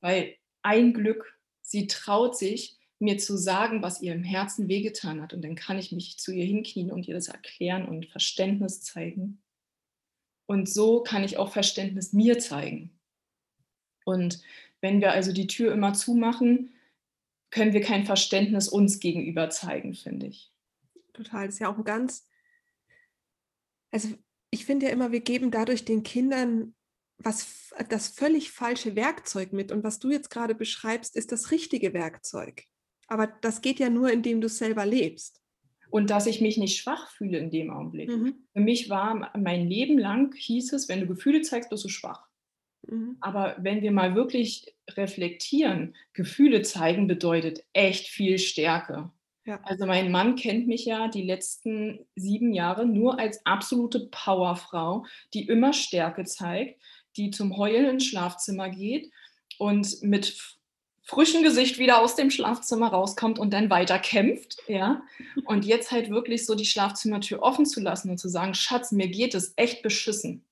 [0.00, 5.32] Weil ein Glück, sie traut sich, mir zu sagen, was ihr im Herzen wehgetan hat.
[5.32, 9.42] Und dann kann ich mich zu ihr hinknien und ihr das erklären und Verständnis zeigen.
[10.46, 12.98] Und so kann ich auch Verständnis mir zeigen.
[14.04, 14.42] Und
[14.80, 16.74] wenn wir also die Tür immer zumachen,
[17.50, 20.50] können wir kein Verständnis uns gegenüber zeigen, finde ich
[21.12, 21.46] total.
[21.46, 22.28] Das ist ja auch ein ganz,
[23.90, 24.08] also
[24.50, 26.74] ich finde ja immer, wir geben dadurch den Kindern
[27.22, 29.72] was das völlig falsche Werkzeug mit.
[29.72, 32.64] Und was du jetzt gerade beschreibst, ist das richtige Werkzeug.
[33.06, 35.42] Aber das geht ja nur, indem du es selber lebst.
[35.90, 38.08] Und dass ich mich nicht schwach fühle in dem Augenblick.
[38.08, 38.46] Mhm.
[38.52, 42.28] Für mich war mein Leben lang, hieß es, wenn du Gefühle zeigst, bist du schwach.
[42.86, 43.16] Mhm.
[43.20, 49.10] Aber wenn wir mal wirklich reflektieren, Gefühle zeigen bedeutet echt viel Stärke.
[49.46, 49.60] Ja.
[49.62, 55.48] Also mein Mann kennt mich ja die letzten sieben Jahre nur als absolute Powerfrau, die
[55.48, 56.80] immer Stärke zeigt,
[57.16, 59.10] die zum Heulen ins Schlafzimmer geht
[59.58, 60.36] und mit
[61.02, 65.02] frischem Gesicht wieder aus dem Schlafzimmer rauskommt und dann weiter kämpft, ja.
[65.44, 69.08] Und jetzt halt wirklich so die Schlafzimmertür offen zu lassen und zu sagen, Schatz, mir
[69.08, 70.44] geht es echt beschissen.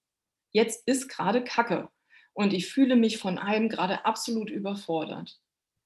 [0.50, 1.88] Jetzt ist gerade Kacke
[2.32, 5.38] und ich fühle mich von allem gerade absolut überfordert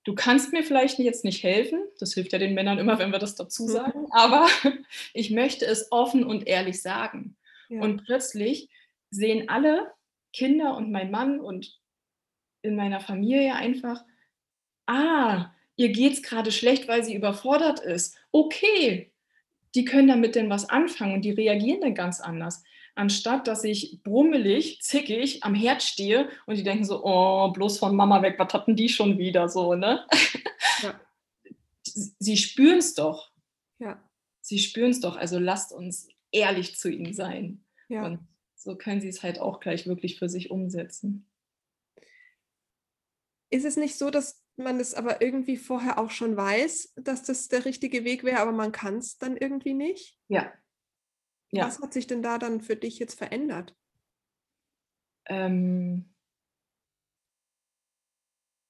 [0.05, 3.19] du kannst mir vielleicht jetzt nicht helfen, das hilft ja den Männern immer, wenn wir
[3.19, 3.69] das dazu mhm.
[3.69, 4.49] sagen, aber
[5.15, 7.37] ich möchte es offen und ehrlich sagen.
[7.69, 7.81] Ja.
[7.81, 8.69] Und plötzlich
[9.11, 9.93] sehen alle
[10.33, 11.79] Kinder und mein Mann und
[12.63, 14.05] in meiner Familie einfach,
[14.87, 18.17] ah, ihr geht es gerade schlecht, weil sie überfordert ist.
[18.31, 19.13] Okay,
[19.75, 22.63] die können damit denn was anfangen und die reagieren dann ganz anders.
[22.95, 27.97] Anstatt dass ich brummelig, zickig am Herd stehe und die denken so, oh, bloß von
[27.97, 30.07] Mama weg, was hatten die schon wieder so, ne?
[30.83, 31.01] Ja.
[31.85, 33.33] Sie spüren es doch.
[33.79, 34.03] Ja.
[34.41, 37.65] Sie spüren es doch, also lasst uns ehrlich zu ihnen sein.
[37.89, 38.05] Ja.
[38.07, 38.21] Und
[38.55, 41.29] so können sie es halt auch gleich wirklich für sich umsetzen.
[43.51, 47.49] Ist es nicht so, dass man es aber irgendwie vorher auch schon weiß, dass das
[47.49, 50.19] der richtige Weg wäre, aber man kann es dann irgendwie nicht?
[50.29, 50.53] Ja.
[51.53, 51.67] Ja.
[51.67, 53.75] Was hat sich denn da dann für dich jetzt verändert?
[55.27, 56.13] Ähm,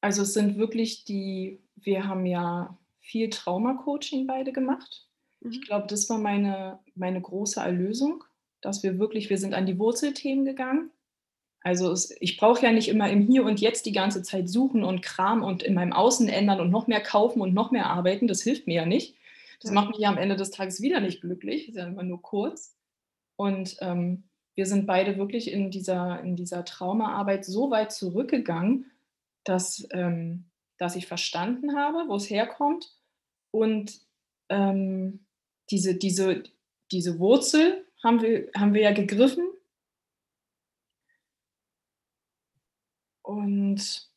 [0.00, 5.08] also es sind wirklich die, wir haben ja viel Trauma-Coaching beide gemacht.
[5.40, 5.52] Mhm.
[5.52, 8.24] Ich glaube, das war meine, meine große Erlösung,
[8.60, 10.90] dass wir wirklich, wir sind an die Wurzelthemen gegangen
[11.64, 14.82] also es, ich brauche ja nicht immer im Hier und Jetzt die ganze Zeit suchen
[14.82, 18.26] und Kram und in meinem Außen ändern und noch mehr kaufen und noch mehr arbeiten.
[18.26, 19.14] Das hilft mir ja nicht.
[19.62, 19.74] Das ja.
[19.74, 21.66] macht mich ja am Ende des Tages wieder nicht glücklich.
[21.66, 22.76] Das ist ja immer nur kurz.
[23.36, 28.90] Und ähm, wir sind beide wirklich in dieser, in dieser Traumaarbeit so weit zurückgegangen,
[29.44, 30.44] dass, ähm,
[30.78, 32.94] dass ich verstanden habe, wo es herkommt.
[33.50, 34.00] Und
[34.48, 35.20] ähm,
[35.70, 36.42] diese, diese,
[36.90, 39.44] diese Wurzel haben wir, haben wir ja gegriffen
[43.22, 44.10] Und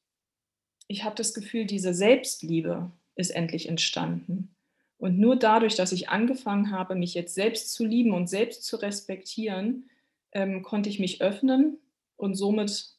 [0.87, 4.54] ich habe das Gefühl, diese Selbstliebe ist endlich entstanden.
[4.97, 8.77] Und nur dadurch, dass ich angefangen habe, mich jetzt selbst zu lieben und selbst zu
[8.77, 9.89] respektieren,
[10.31, 11.77] ähm, konnte ich mich öffnen
[12.15, 12.95] und somit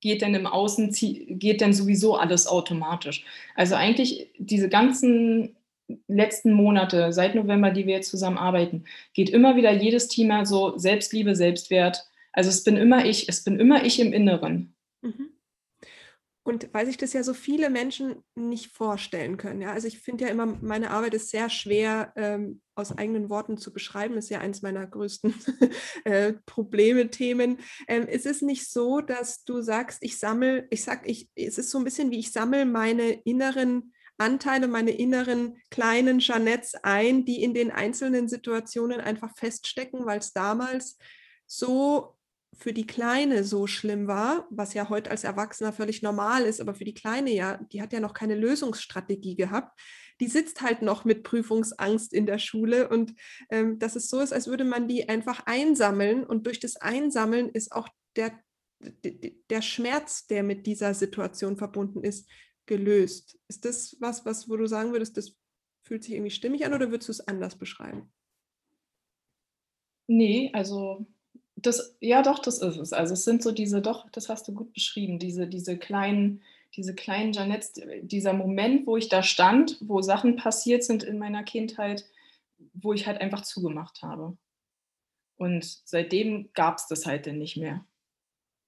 [0.00, 0.92] geht dann im Außen,
[1.38, 3.24] geht dann sowieso alles automatisch.
[3.56, 5.56] Also eigentlich diese ganzen
[6.06, 10.76] letzten Monate, seit November, die wir jetzt zusammen arbeiten, geht immer wieder jedes Thema so
[10.76, 12.06] Selbstliebe, Selbstwert.
[12.32, 14.74] Also es bin immer ich, es bin immer ich im Inneren.
[15.00, 15.30] Mhm.
[16.48, 19.60] Und weil sich das ja so viele Menschen nicht vorstellen können.
[19.60, 19.72] Ja?
[19.72, 23.70] Also ich finde ja immer, meine Arbeit ist sehr schwer ähm, aus eigenen Worten zu
[23.70, 24.16] beschreiben.
[24.16, 25.34] Ist ja eines meiner größten
[26.04, 27.58] äh, Probleme, Themen.
[27.86, 31.70] Ähm, ist es nicht so, dass du sagst, ich sammle, ich sag, ich, es ist
[31.70, 37.42] so ein bisschen wie ich sammle meine inneren Anteile, meine inneren kleinen Jeanettes ein, die
[37.42, 40.96] in den einzelnen Situationen einfach feststecken, weil es damals
[41.46, 42.17] so
[42.58, 46.74] für die Kleine so schlimm war, was ja heute als Erwachsener völlig normal ist, aber
[46.74, 49.80] für die Kleine ja, die hat ja noch keine Lösungsstrategie gehabt.
[50.20, 53.14] Die sitzt halt noch mit Prüfungsangst in der Schule und
[53.50, 57.48] ähm, dass es so ist, als würde man die einfach einsammeln und durch das Einsammeln
[57.48, 58.32] ist auch der,
[58.80, 62.28] der Schmerz, der mit dieser Situation verbunden ist,
[62.66, 63.38] gelöst.
[63.46, 65.36] Ist das was, was, wo du sagen würdest, das
[65.84, 68.12] fühlt sich irgendwie stimmig an oder würdest du es anders beschreiben?
[70.08, 71.06] Nee, also
[71.62, 72.92] das, ja, doch, das ist es.
[72.92, 76.42] Also es sind so diese, doch, das hast du gut beschrieben, diese, diese kleinen,
[76.76, 81.42] diese kleinen Janettes, dieser Moment, wo ich da stand, wo Sachen passiert sind in meiner
[81.42, 82.04] Kindheit,
[82.74, 84.36] wo ich halt einfach zugemacht habe.
[85.36, 87.84] Und seitdem gab es das halt dann nicht mehr.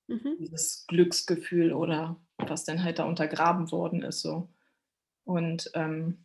[0.08, 0.36] Mhm.
[0.38, 4.20] Dieses Glücksgefühl oder was dann halt da untergraben worden ist.
[4.20, 4.48] So.
[5.24, 6.24] Und ähm,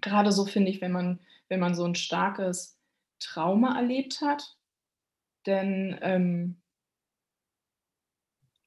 [0.00, 2.78] gerade so finde ich, wenn man, wenn man so ein starkes
[3.18, 4.56] Trauma erlebt hat,
[5.46, 6.56] denn ähm,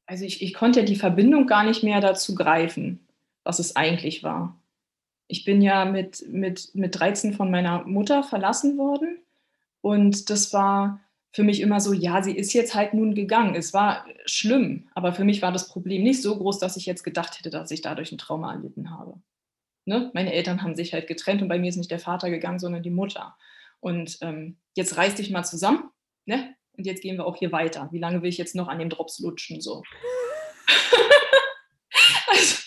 [0.05, 3.07] also ich, ich konnte ja die Verbindung gar nicht mehr dazu greifen,
[3.43, 4.59] was es eigentlich war.
[5.27, 9.19] Ich bin ja mit, mit, mit 13 von meiner Mutter verlassen worden
[9.81, 10.99] und das war
[11.31, 13.55] für mich immer so, ja, sie ist jetzt halt nun gegangen.
[13.55, 17.03] Es war schlimm, aber für mich war das Problem nicht so groß, dass ich jetzt
[17.03, 19.19] gedacht hätte, dass ich dadurch ein Trauma erlitten habe.
[19.85, 20.11] Ne?
[20.13, 22.83] Meine Eltern haben sich halt getrennt und bei mir ist nicht der Vater gegangen, sondern
[22.83, 23.35] die Mutter.
[23.79, 25.89] Und ähm, jetzt reiß dich mal zusammen,
[26.25, 26.55] ne?
[26.77, 27.89] Und jetzt gehen wir auch hier weiter.
[27.91, 29.61] Wie lange will ich jetzt noch an dem Drops lutschen?
[29.61, 29.83] So.
[32.27, 32.57] also,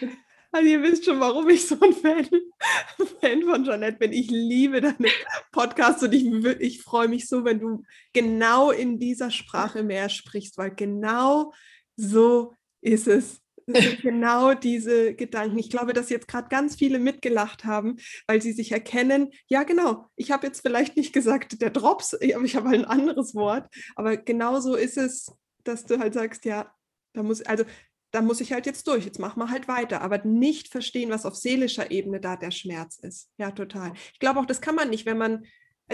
[0.52, 2.28] also ihr wisst schon, warum ich so ein Fan,
[3.20, 4.12] Fan von Jeanette bin.
[4.12, 5.08] Ich liebe deine
[5.50, 6.24] Podcasts und ich,
[6.60, 11.52] ich freue mich so, wenn du genau in dieser Sprache mehr sprichst, weil genau
[11.96, 13.43] so ist es.
[14.02, 15.58] Genau diese Gedanken.
[15.58, 17.96] Ich glaube, dass jetzt gerade ganz viele mitgelacht haben,
[18.26, 22.44] weil sie sich erkennen, ja genau, ich habe jetzt vielleicht nicht gesagt der Drops, aber
[22.44, 23.68] ich habe halt ein anderes Wort.
[23.96, 25.32] Aber genauso ist es,
[25.64, 26.72] dass du halt sagst, ja,
[27.14, 27.64] da muss, also
[28.10, 31.26] da muss ich halt jetzt durch, jetzt machen wir halt weiter, aber nicht verstehen, was
[31.26, 33.30] auf seelischer Ebene da der Schmerz ist.
[33.38, 33.92] Ja, total.
[34.12, 35.44] Ich glaube auch, das kann man nicht, wenn man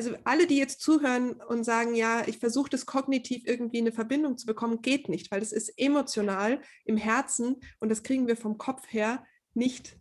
[0.07, 4.39] also alle, die jetzt zuhören und sagen, ja, ich versuche das kognitiv irgendwie eine Verbindung
[4.39, 8.59] zu bekommen, geht nicht, weil das ist emotional im Herzen und das kriegen wir vom
[8.59, 9.99] Kopf her nicht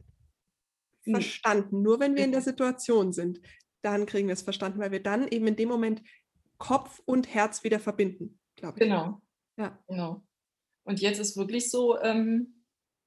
[1.06, 1.14] mhm.
[1.14, 1.82] verstanden.
[1.82, 3.42] Nur wenn wir in der Situation sind,
[3.82, 6.02] dann kriegen wir es verstanden, weil wir dann eben in dem Moment
[6.58, 8.84] Kopf und Herz wieder verbinden, glaube ich.
[8.84, 9.22] Genau.
[9.58, 9.80] Ja.
[9.88, 10.24] Genau.
[10.84, 12.59] Und jetzt ist wirklich so, ähm,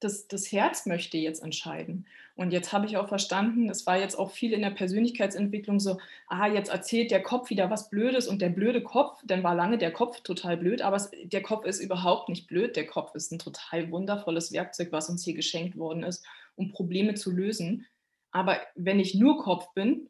[0.03, 2.05] das, das Herz möchte jetzt entscheiden.
[2.35, 5.99] Und jetzt habe ich auch verstanden, es war jetzt auch viel in der Persönlichkeitsentwicklung so,
[6.27, 9.77] ah, jetzt erzählt der Kopf wieder was Blödes und der blöde Kopf, dann war lange
[9.77, 12.75] der Kopf total blöd, aber es, der Kopf ist überhaupt nicht blöd.
[12.75, 17.13] Der Kopf ist ein total wundervolles Werkzeug, was uns hier geschenkt worden ist, um Probleme
[17.13, 17.85] zu lösen.
[18.31, 20.09] Aber wenn ich nur Kopf bin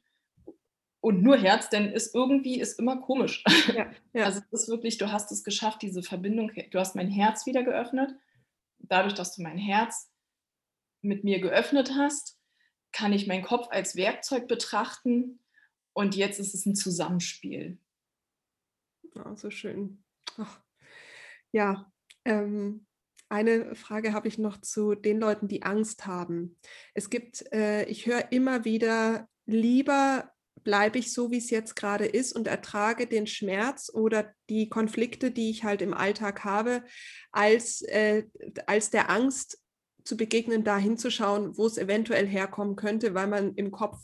[1.01, 3.43] und nur Herz, dann ist irgendwie ist immer komisch.
[3.67, 4.25] Ja, ja.
[4.25, 7.63] Also es ist wirklich, du hast es geschafft, diese Verbindung, du hast mein Herz wieder
[7.63, 8.15] geöffnet.
[8.83, 10.11] Dadurch, dass du mein Herz
[11.01, 12.39] mit mir geöffnet hast,
[12.91, 15.39] kann ich meinen Kopf als Werkzeug betrachten
[15.93, 17.79] und jetzt ist es ein Zusammenspiel.
[19.15, 20.03] Oh, so schön.
[20.37, 20.61] Ach.
[21.51, 21.91] Ja,
[22.25, 22.87] ähm,
[23.29, 26.57] eine Frage habe ich noch zu den Leuten, die Angst haben.
[26.93, 30.32] Es gibt, äh, ich höre immer wieder, lieber
[30.63, 35.31] bleibe ich so, wie es jetzt gerade ist und ertrage den Schmerz oder die Konflikte,
[35.31, 36.83] die ich halt im Alltag habe,
[37.31, 38.23] als, äh,
[38.65, 39.59] als der Angst
[40.03, 43.99] zu begegnen, da hinzuschauen, wo es eventuell herkommen könnte, weil man im Kopf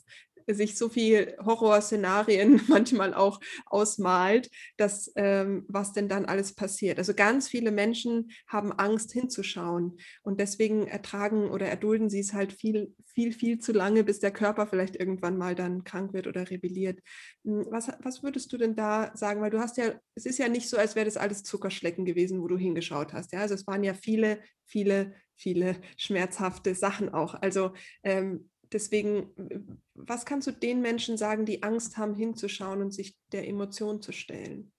[0.54, 6.98] sich so viel Horrorszenarien manchmal auch ausmalt, dass ähm, was denn dann alles passiert.
[6.98, 12.54] Also ganz viele Menschen haben Angst hinzuschauen und deswegen ertragen oder erdulden sie es halt
[12.54, 16.50] viel, viel, viel zu lange, bis der Körper vielleicht irgendwann mal dann krank wird oder
[16.50, 17.00] rebelliert.
[17.46, 19.42] Hm, was, was würdest du denn da sagen?
[19.42, 22.42] Weil du hast ja, es ist ja nicht so, als wäre das alles Zuckerschlecken gewesen,
[22.42, 23.34] wo du hingeschaut hast.
[23.34, 27.36] Ja, also es waren ja viele, viele, viele schmerzhafte Sachen auch.
[27.36, 33.18] Also ähm, deswegen, was kannst du den Menschen sagen, die Angst haben, hinzuschauen und sich
[33.32, 34.72] der Emotion zu stellen?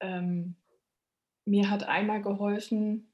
[0.00, 0.56] Ähm,
[1.44, 3.08] mir hat einmal geholfen,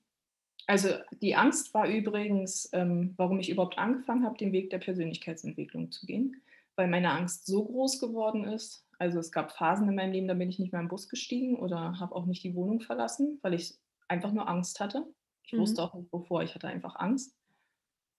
[0.66, 0.88] also
[1.20, 6.06] die Angst war übrigens, ähm, warum ich überhaupt angefangen habe, den Weg der Persönlichkeitsentwicklung zu
[6.06, 6.42] gehen,
[6.76, 8.86] weil meine Angst so groß geworden ist.
[8.98, 11.56] Also es gab Phasen in meinem Leben, da bin ich nicht mehr im Bus gestiegen
[11.56, 13.74] oder habe auch nicht die Wohnung verlassen, weil ich
[14.08, 15.06] einfach nur Angst hatte.
[15.42, 15.58] Ich mhm.
[15.58, 17.36] wusste auch nicht wovor, ich hatte einfach Angst.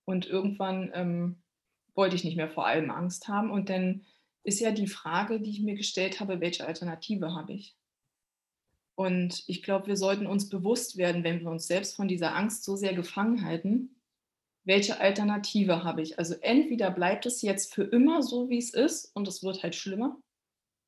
[0.06, 1.38] Und irgendwann ähm,
[1.96, 3.52] wollte ich nicht mehr vor allem Angst haben.
[3.52, 4.06] Und dann
[4.44, 7.76] ist ja die Frage, die ich mir gestellt habe, welche Alternative habe ich?
[8.96, 12.64] Und ich glaube, wir sollten uns bewusst werden, wenn wir uns selbst von dieser Angst
[12.64, 13.96] so sehr gefangen halten,
[14.64, 16.18] welche Alternative habe ich?
[16.18, 19.76] Also entweder bleibt es jetzt für immer so, wie es ist und es wird halt
[19.76, 20.18] schlimmer,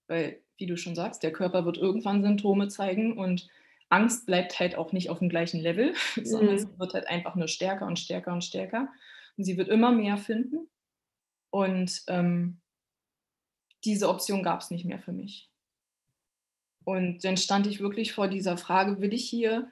[0.08, 3.48] weil, wie du schon sagst, der Körper wird irgendwann Symptome zeigen und
[3.90, 6.56] Angst bleibt halt auch nicht auf dem gleichen Level, sondern mhm.
[6.56, 8.90] es wird halt einfach nur stärker und stärker und stärker.
[9.38, 10.68] Und sie wird immer mehr finden.
[11.50, 12.58] Und ähm,
[13.86, 15.50] diese Option gab es nicht mehr für mich.
[16.84, 19.70] Und dann stand ich wirklich vor dieser Frage, will ich hier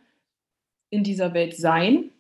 [0.90, 2.12] in dieser Welt sein?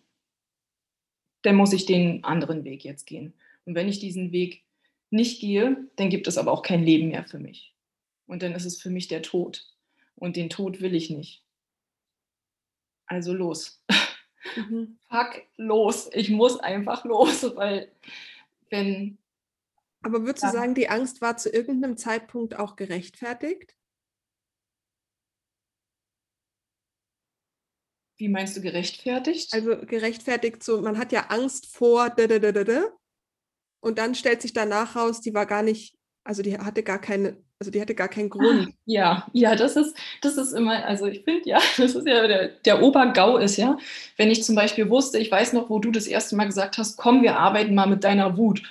[1.41, 3.33] Dann muss ich den anderen Weg jetzt gehen.
[3.65, 4.63] Und wenn ich diesen Weg
[5.09, 7.73] nicht gehe, dann gibt es aber auch kein Leben mehr für mich.
[8.25, 9.65] Und dann ist es für mich der Tod.
[10.15, 11.43] Und den Tod will ich nicht.
[13.05, 13.83] Also los.
[14.55, 14.97] Mhm.
[15.09, 16.09] Fuck los.
[16.13, 17.91] Ich muss einfach los, weil
[18.69, 19.17] wenn.
[20.01, 23.75] Aber würdest du sagen, die Angst war zu irgendeinem Zeitpunkt auch gerechtfertigt?
[28.17, 29.53] Wie meinst du gerechtfertigt?
[29.53, 32.15] Also gerechtfertigt so, man hat ja Angst vor
[33.81, 37.37] und dann stellt sich danach raus, die war gar nicht, also die hatte gar keine
[37.57, 38.73] also die hatte gar keinen Grund.
[38.85, 42.49] Ja, ja, das ist, das ist immer, also ich finde ja, das ist ja der,
[42.49, 43.77] der Obergau ist ja,
[44.17, 46.97] wenn ich zum Beispiel wusste, ich weiß noch, wo du das erste Mal gesagt hast,
[46.97, 48.61] komm, wir arbeiten mal mit deiner Wut.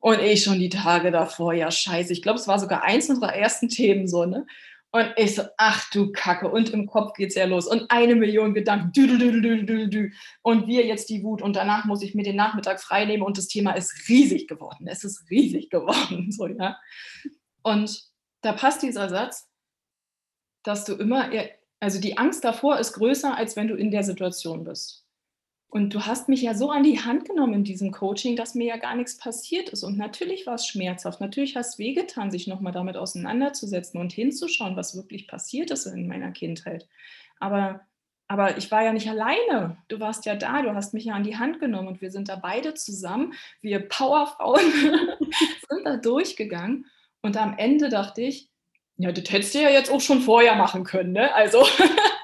[0.00, 2.12] Und ich schon die Tage davor, ja, scheiße.
[2.12, 4.46] Ich glaube, es war sogar eins unserer ersten Themen so, ne?
[4.90, 6.48] Und ich so, ach du Kacke.
[6.48, 7.66] Und im Kopf geht es ja los.
[7.66, 8.92] Und eine Million Gedanken.
[8.92, 10.10] Dü, dü, dü,
[10.42, 11.42] Und wir jetzt die Wut.
[11.42, 13.22] Und danach muss ich mir den Nachmittag frei nehmen.
[13.22, 14.86] Und das Thema ist riesig geworden.
[14.88, 16.32] Es ist riesig geworden.
[16.38, 16.78] So, ja.
[17.62, 18.02] Und
[18.42, 19.50] da passt dieser Satz,
[20.62, 21.30] dass du immer,
[21.80, 25.07] also die Angst davor ist größer, als wenn du in der Situation bist.
[25.70, 28.66] Und du hast mich ja so an die Hand genommen in diesem Coaching, dass mir
[28.66, 29.84] ja gar nichts passiert ist.
[29.84, 31.20] Und natürlich war es schmerzhaft.
[31.20, 36.08] Natürlich hast es wehgetan, sich nochmal damit auseinanderzusetzen und hinzuschauen, was wirklich passiert ist in
[36.08, 36.88] meiner Kindheit.
[37.38, 37.80] Aber,
[38.28, 39.76] aber ich war ja nicht alleine.
[39.88, 42.30] Du warst ja da, du hast mich ja an die Hand genommen und wir sind
[42.30, 43.34] da beide zusammen.
[43.60, 44.72] Wir Powerfrauen
[45.68, 46.86] sind da durchgegangen.
[47.20, 48.48] Und am Ende dachte ich,
[48.96, 51.32] ja, das hättest du ja jetzt auch schon vorher machen können, ne?
[51.34, 51.66] Also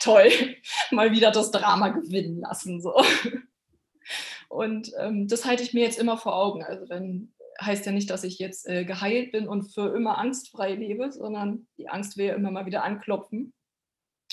[0.00, 0.30] toll,
[0.90, 2.80] mal wieder das Drama gewinnen lassen.
[2.80, 2.94] So.
[4.48, 6.64] Und ähm, das halte ich mir jetzt immer vor Augen.
[6.64, 10.74] Also wenn heißt ja nicht, dass ich jetzt äh, geheilt bin und für immer angstfrei
[10.74, 13.52] lebe, sondern die Angst will ja immer mal wieder anklopfen.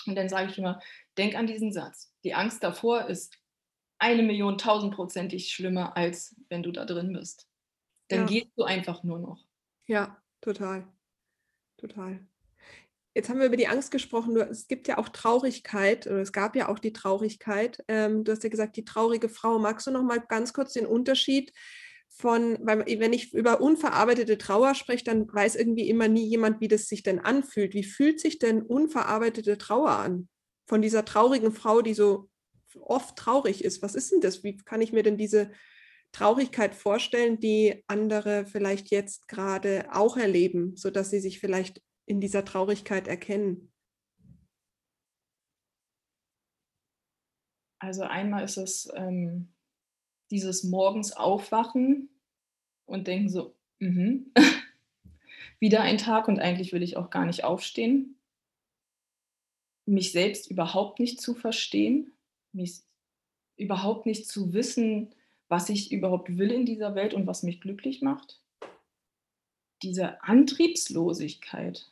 [0.06, 0.80] Und dann sage ich immer,
[1.18, 2.14] denk an diesen Satz.
[2.24, 3.38] Die Angst davor ist
[4.00, 7.48] eine Million tausendprozentig schlimmer, als wenn du da drin bist.
[8.10, 8.26] Dann ja.
[8.26, 9.46] gehst du einfach nur noch.
[9.86, 10.88] Ja, total.
[11.78, 12.20] Total.
[13.18, 14.38] Jetzt haben wir über die Angst gesprochen.
[14.38, 17.84] es gibt ja auch Traurigkeit, oder es gab ja auch die Traurigkeit.
[17.88, 19.58] Ähm, du hast ja gesagt, die traurige Frau.
[19.58, 21.52] Magst du noch mal ganz kurz den Unterschied
[22.10, 26.68] von, weil wenn ich über unverarbeitete Trauer spreche, dann weiß irgendwie immer nie jemand, wie
[26.68, 27.74] das sich denn anfühlt.
[27.74, 30.30] Wie fühlt sich denn unverarbeitete Trauer an?
[30.68, 32.30] Von dieser traurigen Frau, die so
[32.80, 33.82] oft traurig ist.
[33.82, 34.44] Was ist denn das?
[34.44, 35.50] Wie kann ich mir denn diese
[36.12, 42.44] Traurigkeit vorstellen, die andere vielleicht jetzt gerade auch erleben, sodass sie sich vielleicht in dieser
[42.44, 43.72] Traurigkeit erkennen?
[47.80, 49.54] Also einmal ist es ähm,
[50.32, 52.10] dieses morgens aufwachen
[52.86, 54.34] und denken so, mhm.
[55.60, 58.18] wieder ein Tag und eigentlich will ich auch gar nicht aufstehen.
[59.86, 62.14] Mich selbst überhaupt nicht zu verstehen,
[62.52, 62.82] mich
[63.58, 65.14] überhaupt nicht zu wissen,
[65.50, 68.42] was ich überhaupt will in dieser Welt und was mich glücklich macht.
[69.84, 71.92] Diese Antriebslosigkeit,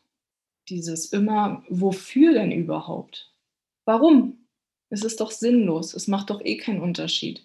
[0.69, 3.31] dieses immer, wofür denn überhaupt?
[3.85, 4.45] Warum?
[4.89, 7.43] Es ist doch sinnlos, es macht doch eh keinen Unterschied.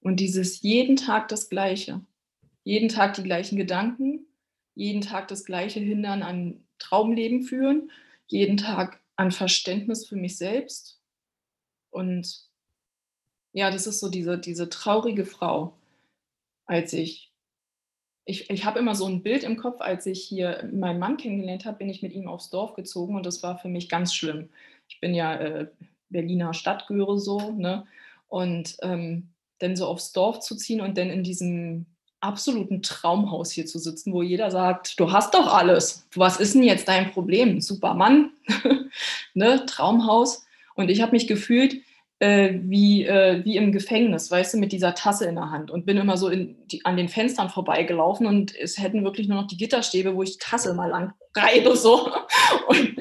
[0.00, 2.00] Und dieses jeden Tag das Gleiche,
[2.64, 4.26] jeden Tag die gleichen Gedanken,
[4.74, 7.90] jeden Tag das gleiche Hindern an Traumleben führen,
[8.26, 11.00] jeden Tag an Verständnis für mich selbst.
[11.90, 12.46] Und
[13.52, 15.72] ja, das ist so diese, diese traurige Frau,
[16.66, 17.32] als ich
[18.26, 21.64] ich, ich habe immer so ein Bild im Kopf, als ich hier meinen Mann kennengelernt
[21.64, 24.50] habe, bin ich mit ihm aufs Dorf gezogen und das war für mich ganz schlimm.
[24.88, 25.68] Ich bin ja äh,
[26.10, 27.86] Berliner Stadtgöre so, ne?
[28.28, 29.28] Und ähm,
[29.60, 31.86] dann so aufs Dorf zu ziehen und dann in diesem
[32.20, 36.08] absoluten Traumhaus hier zu sitzen, wo jeder sagt, du hast doch alles.
[36.16, 37.60] Was ist denn jetzt dein Problem?
[37.60, 38.32] Super Mann,
[39.34, 39.64] ne?
[39.66, 40.44] Traumhaus.
[40.74, 41.80] Und ich habe mich gefühlt,
[42.18, 45.84] äh, wie, äh, wie im Gefängnis, weißt du, mit dieser Tasse in der Hand und
[45.84, 49.58] bin immer so die, an den Fenstern vorbeigelaufen und es hätten wirklich nur noch die
[49.58, 52.10] Gitterstäbe, wo ich die Tasse mal lang reibe so.
[52.68, 52.96] Und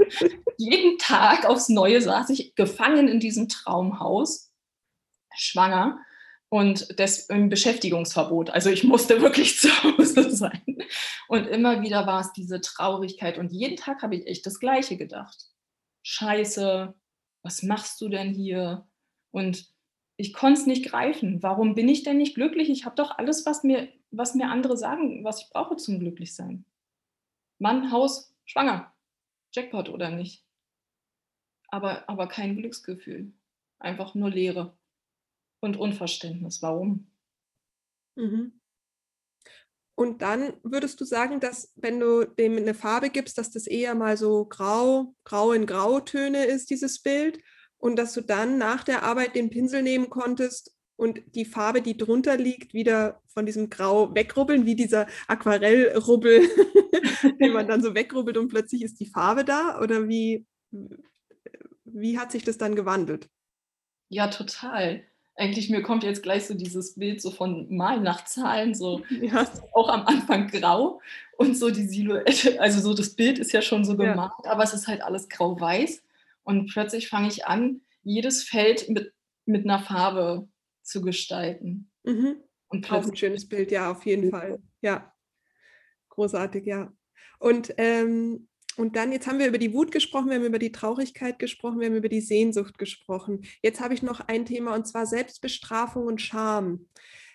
[0.58, 4.51] jeden Tag aufs Neue saß ich gefangen in diesem Traumhaus,
[5.34, 5.99] schwanger
[6.49, 8.49] und das im Beschäftigungsverbot.
[8.49, 10.63] Also ich musste wirklich zu Hause sein.
[11.28, 14.97] Und immer wieder war es diese Traurigkeit und jeden Tag habe ich echt das Gleiche
[14.97, 15.38] gedacht.
[16.04, 16.93] Scheiße,
[17.43, 18.88] was machst du denn hier?
[19.36, 19.69] Und
[20.15, 21.43] ich konnte es nicht greifen.
[21.43, 22.69] Warum bin ich denn nicht glücklich?
[22.69, 26.63] Ich habe doch alles, was mir, was mir andere sagen, was ich brauche zum Glücklichsein.
[27.60, 28.95] Mann, Haus, schwanger.
[29.52, 30.45] Jackpot oder nicht.
[31.67, 33.34] Aber, aber kein Glücksgefühl.
[33.78, 34.78] Einfach nur Leere
[35.60, 36.62] und Unverständnis.
[36.62, 37.12] Warum?
[38.15, 38.62] Mhm.
[39.95, 43.95] Und dann würdest du sagen, dass wenn du dem eine Farbe gibst, dass das eher
[43.95, 47.43] mal so grau, grau in Grautöne ist, dieses Bild?
[47.86, 51.95] Und dass du dann nach der Arbeit den Pinsel nehmen konntest und die Farbe, die
[51.95, 56.41] drunter liegt, wieder von diesem Grau wegrubbeln, wie dieser Aquarellrubbel,
[57.39, 59.80] den man dann so wegrubbelt und plötzlich ist die Farbe da?
[59.84, 60.48] Oder wie,
[61.84, 63.30] wie hat sich das dann gewandelt?
[64.10, 65.04] Ja, total.
[65.36, 69.48] Eigentlich mir kommt jetzt gleich so dieses Bild so von Mal nach Zahlen, so ja.
[69.74, 71.02] auch am Anfang grau
[71.38, 74.50] und so die Silhouette, also so das Bild ist ja schon so gemacht, ja.
[74.50, 76.02] aber es ist halt alles grau-weiß
[76.45, 79.13] und plötzlich fange ich an, jedes Feld mit,
[79.45, 80.47] mit einer Farbe
[80.84, 81.91] zu gestalten.
[82.03, 82.38] Mhm.
[82.67, 84.60] Und Auch ein schönes Bild, ja, auf jeden Fall.
[84.81, 85.13] Ja,
[86.10, 86.93] großartig, ja.
[87.39, 90.71] Und, ähm, und dann, jetzt haben wir über die Wut gesprochen, wir haben über die
[90.71, 93.45] Traurigkeit gesprochen, wir haben über die Sehnsucht gesprochen.
[93.62, 96.88] Jetzt habe ich noch ein Thema und zwar Selbstbestrafung und Scham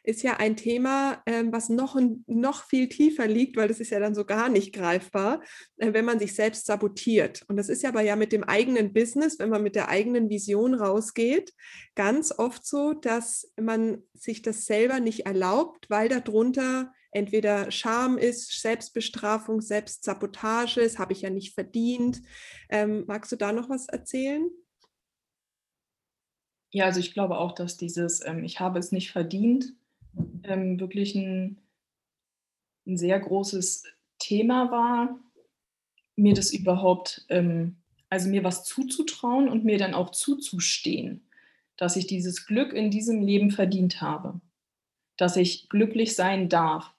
[0.03, 4.01] ist ja ein Thema, ähm, was noch, noch viel tiefer liegt, weil das ist ja
[4.01, 5.43] dann so gar nicht greifbar,
[5.79, 7.45] äh, wenn man sich selbst sabotiert.
[7.49, 10.29] Und das ist ja aber ja mit dem eigenen Business, wenn man mit der eigenen
[10.29, 11.53] Vision rausgeht,
[11.95, 18.61] ganz oft so, dass man sich das selber nicht erlaubt, weil darunter entweder Scham ist,
[18.61, 22.23] Selbstbestrafung, Selbstsabotage, das habe ich ja nicht verdient.
[22.69, 24.49] Ähm, magst du da noch was erzählen?
[26.73, 29.75] Ja, also ich glaube auch, dass dieses ähm, Ich habe es nicht verdient
[30.45, 31.59] ähm, wirklich ein,
[32.87, 33.85] ein, sehr großes
[34.19, 35.19] Thema war,
[36.17, 37.77] mir das überhaupt, ähm,
[38.09, 41.23] also mir was zuzutrauen und mir dann auch zuzustehen,
[41.77, 44.41] dass ich dieses Glück in diesem Leben verdient habe,
[45.17, 46.93] dass ich glücklich sein darf.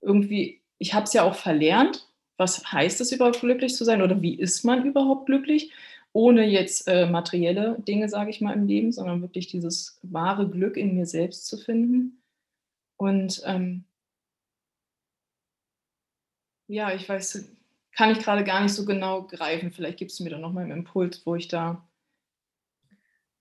[0.00, 4.22] Irgendwie, ich habe es ja auch verlernt, was heißt es überhaupt glücklich zu sein oder
[4.22, 5.72] wie ist man überhaupt glücklich?
[6.12, 10.76] ohne jetzt äh, materielle Dinge, sage ich mal, im Leben, sondern wirklich dieses wahre Glück
[10.76, 12.19] in mir selbst zu finden.
[13.00, 13.86] Und ähm,
[16.66, 17.50] ja, ich weiß,
[17.96, 19.72] kann ich gerade gar nicht so genau greifen.
[19.72, 21.88] Vielleicht gibst du mir da nochmal einen Impuls, wo ich da.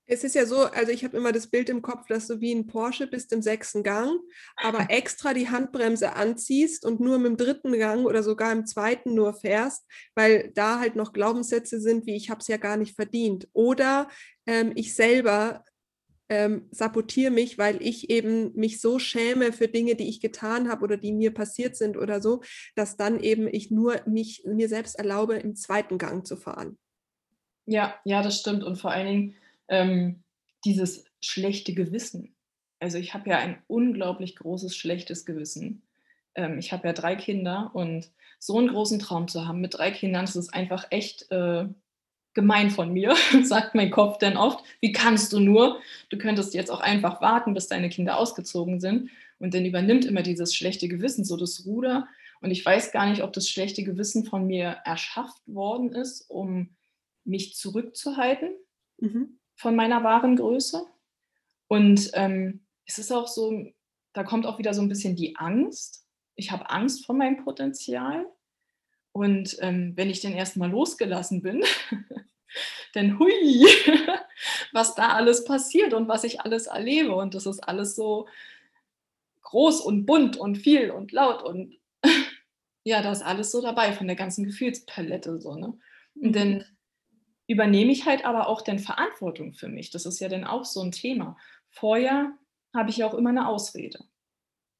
[0.05, 2.55] Es ist ja so, also ich habe immer das Bild im Kopf, dass du wie
[2.55, 4.17] ein Porsche bist im sechsten Gang,
[4.55, 9.13] aber extra die Handbremse anziehst und nur mit dem dritten Gang oder sogar im zweiten
[9.13, 9.85] nur fährst,
[10.15, 13.49] weil da halt noch Glaubenssätze sind, wie ich habe es ja gar nicht verdient.
[13.51, 14.07] Oder
[14.45, 15.65] ähm, ich selber
[16.29, 20.83] ähm, sabotiere mich, weil ich eben mich so schäme für Dinge, die ich getan habe
[20.83, 22.41] oder die mir passiert sind oder so,
[22.75, 26.77] dass dann eben ich nur mich mir selbst erlaube, im zweiten Gang zu fahren.
[27.65, 28.63] Ja, ja, das stimmt.
[28.63, 29.35] Und vor allen Dingen
[29.67, 30.23] ähm,
[30.65, 32.35] dieses schlechte Gewissen.
[32.79, 35.83] Also ich habe ja ein unglaublich großes schlechtes Gewissen.
[36.35, 39.91] Ähm, ich habe ja drei Kinder und so einen großen Traum zu haben mit drei
[39.91, 41.65] Kindern, das ist einfach echt äh,
[42.33, 44.63] gemein von mir, sagt mein Kopf dann oft.
[44.81, 45.79] Wie kannst du nur?
[46.09, 49.09] Du könntest jetzt auch einfach warten, bis deine Kinder ausgezogen sind.
[49.39, 52.07] Und dann übernimmt immer dieses schlechte Gewissen so das Ruder.
[52.41, 56.75] Und ich weiß gar nicht, ob das schlechte Gewissen von mir erschafft worden ist, um
[57.23, 58.49] mich zurückzuhalten.
[58.97, 60.85] Mhm von meiner wahren Größe.
[61.67, 63.67] Und ähm, es ist auch so,
[64.13, 66.07] da kommt auch wieder so ein bisschen die Angst.
[66.35, 68.25] Ich habe Angst vor meinem Potenzial.
[69.11, 71.63] Und ähm, wenn ich dann erstmal losgelassen bin,
[72.93, 73.65] dann hui,
[74.71, 77.15] was da alles passiert und was ich alles erlebe.
[77.15, 78.27] Und das ist alles so
[79.41, 81.75] groß und bunt und viel und laut und
[82.83, 85.55] ja, da ist alles so dabei von der ganzen Gefühlspalette so.
[85.55, 85.73] Ne?
[86.15, 86.65] Und dann mhm
[87.49, 89.89] übernehme ich halt aber auch dann Verantwortung für mich.
[89.89, 91.35] Das ist ja dann auch so ein Thema.
[91.71, 92.31] Vorher
[92.75, 94.05] habe ich ja auch immer eine Ausrede.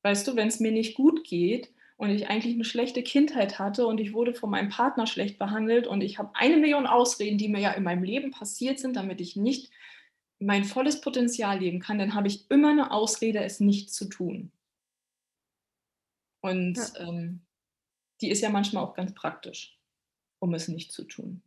[0.04, 3.86] Weißt du, wenn es mir nicht gut geht und ich eigentlich eine schlechte Kindheit hatte
[3.86, 7.50] und ich wurde von meinem Partner schlecht behandelt und ich habe eine Million Ausreden, die
[7.50, 9.70] mir ja in meinem Leben passiert sind, damit ich nicht
[10.40, 14.50] mein volles Potenzial leben kann, dann habe ich immer eine Ausrede, es nicht zu tun.
[16.40, 17.10] Und ja.
[17.10, 17.42] ähm,
[18.22, 19.78] die ist ja manchmal auch ganz praktisch,
[20.40, 21.42] um es nicht zu tun.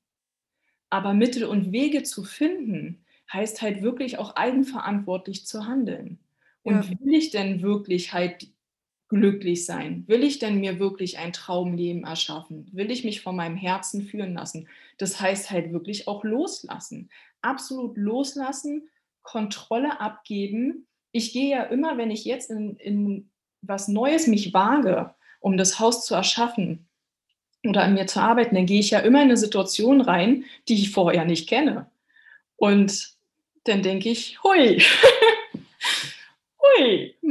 [0.91, 6.19] Aber Mittel und Wege zu finden, heißt halt wirklich auch eigenverantwortlich zu handeln.
[6.63, 7.01] Und ja.
[7.01, 8.52] will ich denn wirklich halt
[9.13, 10.05] glücklich sein?
[10.07, 12.67] Will ich denn mir wirklich ein Traumleben erschaffen?
[12.73, 14.69] Will ich mich von meinem Herzen führen lassen?
[14.99, 17.11] Das heißt halt wirklich auch loslassen.
[17.43, 18.89] Absolut loslassen,
[19.23, 20.87] Kontrolle abgeben.
[21.13, 25.79] Ich gehe ja immer, wenn ich jetzt in, in was Neues mich wage, um das
[25.79, 26.87] Haus zu erschaffen,
[27.65, 30.75] oder an mir zu arbeiten, dann gehe ich ja immer in eine Situation rein, die
[30.75, 31.87] ich vorher nicht kenne.
[32.57, 33.13] Und
[33.65, 34.83] dann denke ich, hui,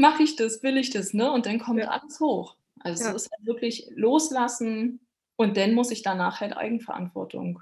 [0.01, 1.31] mache ich das, will ich das, ne?
[1.31, 1.87] Und dann kommt ja.
[1.87, 2.57] alles hoch.
[2.79, 3.11] Also ja.
[3.11, 4.99] es ist halt wirklich loslassen
[5.35, 7.61] und dann muss ich danach halt Eigenverantwortung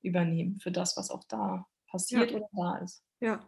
[0.00, 2.38] übernehmen für das, was auch da passiert ja.
[2.38, 3.02] oder da ist.
[3.20, 3.40] Ja,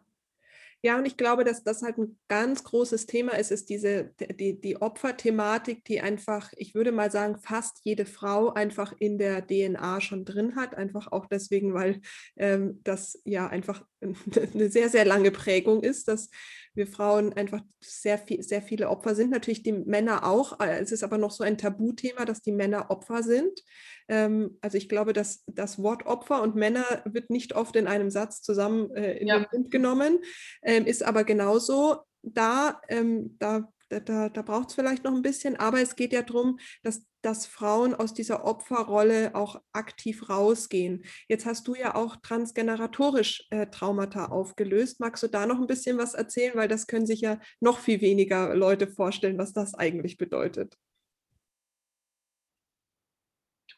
[0.84, 4.60] ja, und ich glaube, dass das halt ein ganz großes Thema ist, ist diese, die,
[4.60, 10.00] die Opferthematik, die einfach, ich würde mal sagen, fast jede Frau einfach in der DNA
[10.00, 10.74] schon drin hat.
[10.74, 12.00] Einfach auch deswegen, weil
[12.36, 16.30] ähm, das ja einfach eine sehr, sehr lange Prägung ist, dass
[16.74, 19.30] wir Frauen einfach sehr, viel, sehr viele Opfer sind.
[19.30, 20.60] Natürlich die Männer auch.
[20.60, 23.60] Äh, es ist aber noch so ein Tabuthema, dass die Männer Opfer sind.
[24.08, 28.10] Ähm, also ich glaube, dass das Wort Opfer und Männer wird nicht oft in einem
[28.10, 29.38] Satz zusammen äh, in ja.
[29.40, 30.20] den Mund genommen,
[30.62, 35.56] ähm, ist aber genauso da, ähm, da da, da braucht es vielleicht noch ein bisschen,
[35.56, 41.04] aber es geht ja darum, dass, dass Frauen aus dieser Opferrolle auch aktiv rausgehen.
[41.28, 45.00] Jetzt hast du ja auch transgeneratorisch äh, Traumata aufgelöst.
[45.00, 46.54] Magst du da noch ein bisschen was erzählen?
[46.54, 50.76] Weil das können sich ja noch viel weniger Leute vorstellen, was das eigentlich bedeutet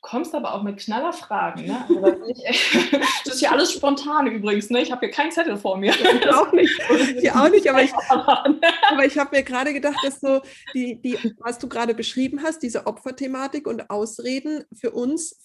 [0.05, 1.67] kommst aber auch mit Knallerfragen.
[1.67, 1.85] Ne?
[2.05, 2.21] Also
[3.25, 4.69] das ist ja alles spontan übrigens.
[4.69, 4.83] Ne?
[4.83, 5.93] Ich habe hier keinen Zettel vor mir.
[5.93, 6.79] Ich auch nicht.
[7.17, 10.43] Ich auch nicht, aber ich, aber ich habe mir gerade gedacht, dass so
[10.75, 15.41] die, die, was du gerade beschrieben hast, diese Opferthematik und Ausreden für uns,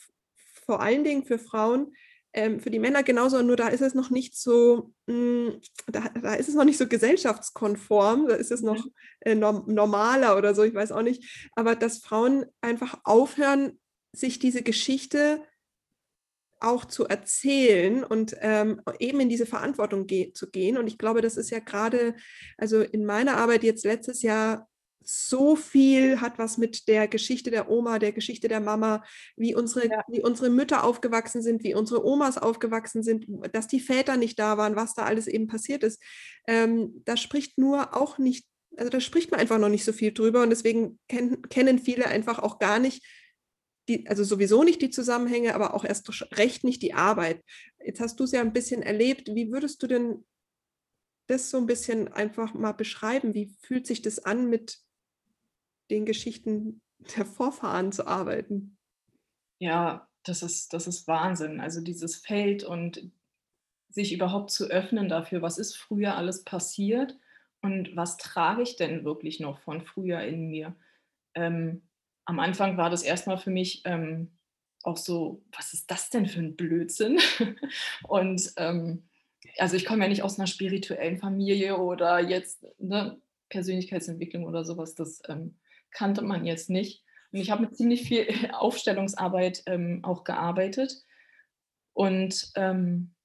[0.66, 1.93] vor allen Dingen für Frauen,
[2.34, 6.01] ähm, für die Männer genauso, nur da ist es noch nicht so, mh, hm, da,
[6.22, 8.91] da, ist es noch nicht so gesellschaftskonform, da ist es noch mhm.
[9.22, 11.49] äh, normaler oder so, ich weiß auch nicht.
[11.55, 13.80] Aber dass Frauen einfach aufhören,
[14.14, 15.43] sich diese Geschichte
[16.60, 20.78] auch zu erzählen und ähm, eben in diese Verantwortung ge zu gehen.
[20.78, 22.16] Und ich glaube, das ist ja gerade,
[22.57, 24.68] also in meiner Arbeit jetzt letztes Jahr
[25.01, 29.03] so viel hat was mit der Geschichte der Oma, der Geschichte der Mama,
[29.38, 30.03] wie unsere, ja.
[30.07, 34.57] wie unsere Mütter aufgewachsen sind, wie unsere Omas aufgewachsen sind, dass die Väter nicht da
[34.57, 35.99] waren, was da alles eben passiert ist.
[36.47, 38.45] Ähm, da spricht nur auch nicht,
[38.78, 42.05] also da spricht man einfach noch nicht so viel drüber und deswegen ken kennen viele
[42.05, 43.03] einfach auch gar nicht,
[43.89, 47.43] die, also sowieso nicht die Zusammenhänge, aber auch erst recht nicht die Arbeit.
[47.83, 49.33] Jetzt hast du es ja ein bisschen erlebt.
[49.33, 50.25] Wie würdest du denn
[51.27, 53.33] das so ein bisschen einfach mal beschreiben?
[53.33, 54.79] Wie fühlt sich das an, mit
[55.89, 56.81] den Geschichten
[57.17, 58.77] der Vorfahren zu arbeiten?
[59.59, 61.59] Ja, das ist, das ist Wahnsinn.
[61.59, 63.11] Also dieses Feld und
[63.89, 67.17] sich überhaupt zu öffnen dafür, was ist früher alles passiert
[67.61, 70.75] und was trage ich denn wirklich noch von früher in mir.
[71.35, 71.88] Ähm,
[72.30, 74.30] am Anfang war das erstmal für mich ähm,
[74.84, 77.19] auch so, was ist das denn für ein Blödsinn?
[78.07, 79.09] und ähm,
[79.57, 83.19] also ich komme ja nicht aus einer spirituellen Familie oder jetzt ne,
[83.49, 85.57] Persönlichkeitsentwicklung oder sowas, das ähm,
[85.89, 87.03] kannte man jetzt nicht.
[87.32, 91.03] Und ich habe mit ziemlich viel Aufstellungsarbeit ähm, auch gearbeitet.
[91.93, 93.15] Und ähm,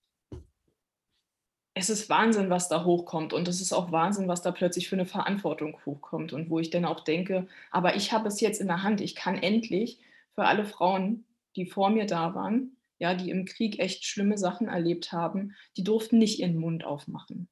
[1.75, 3.33] es ist Wahnsinn, was da hochkommt.
[3.33, 6.33] Und es ist auch Wahnsinn, was da plötzlich für eine Verantwortung hochkommt.
[6.33, 9.01] Und wo ich dann auch denke, aber ich habe es jetzt in der Hand.
[9.01, 9.99] Ich kann endlich
[10.35, 11.25] für alle Frauen,
[11.57, 15.85] die vor mir da waren, ja, die im Krieg echt schlimme Sachen erlebt haben, die
[15.85, 17.49] durften nicht ihren Mund aufmachen.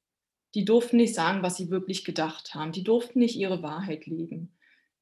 [0.54, 2.72] Die durften nicht sagen, was sie wirklich gedacht haben.
[2.72, 4.56] Die durften nicht ihre Wahrheit leben.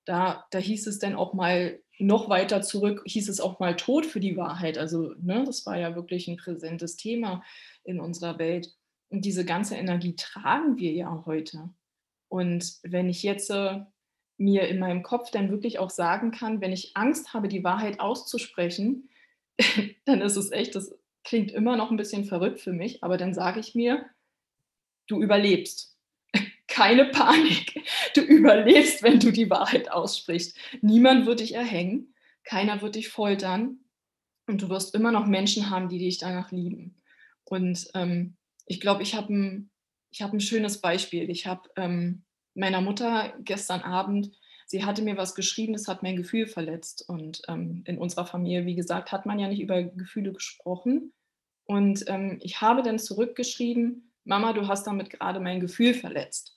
[0.07, 4.07] Da, da hieß es dann auch mal noch weiter zurück, hieß es auch mal Tod
[4.07, 4.79] für die Wahrheit.
[4.79, 7.43] Also ne, das war ja wirklich ein präsentes Thema
[7.85, 8.75] in unserer Welt.
[9.11, 11.70] Und diese ganze Energie tragen wir ja heute.
[12.28, 13.80] Und wenn ich jetzt äh,
[14.38, 18.00] mir in meinem Kopf dann wirklich auch sagen kann, wenn ich Angst habe, die Wahrheit
[18.00, 19.11] auszusprechen,
[20.04, 20.94] dann ist es echt, das
[21.24, 24.06] klingt immer noch ein bisschen verrückt für mich, aber dann sage ich mir,
[25.08, 25.96] du überlebst.
[26.68, 27.84] Keine Panik.
[28.14, 30.56] Du überlebst, wenn du die Wahrheit aussprichst.
[30.80, 33.80] Niemand wird dich erhängen, keiner wird dich foltern
[34.46, 36.94] und du wirst immer noch Menschen haben, die dich danach lieben.
[37.44, 38.36] Und ähm,
[38.71, 39.71] ich glaube, ich habe ein,
[40.21, 41.29] hab ein schönes Beispiel.
[41.29, 42.23] Ich habe ähm,
[42.55, 44.31] meiner Mutter gestern Abend
[44.71, 47.05] sie hatte mir was geschrieben, das hat mein Gefühl verletzt.
[47.09, 51.12] Und ähm, in unserer Familie, wie gesagt, hat man ja nicht über Gefühle gesprochen.
[51.64, 56.57] Und ähm, ich habe dann zurückgeschrieben, Mama, du hast damit gerade mein Gefühl verletzt.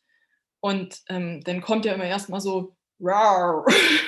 [0.60, 2.76] Und ähm, dann kommt ja immer erstmal so,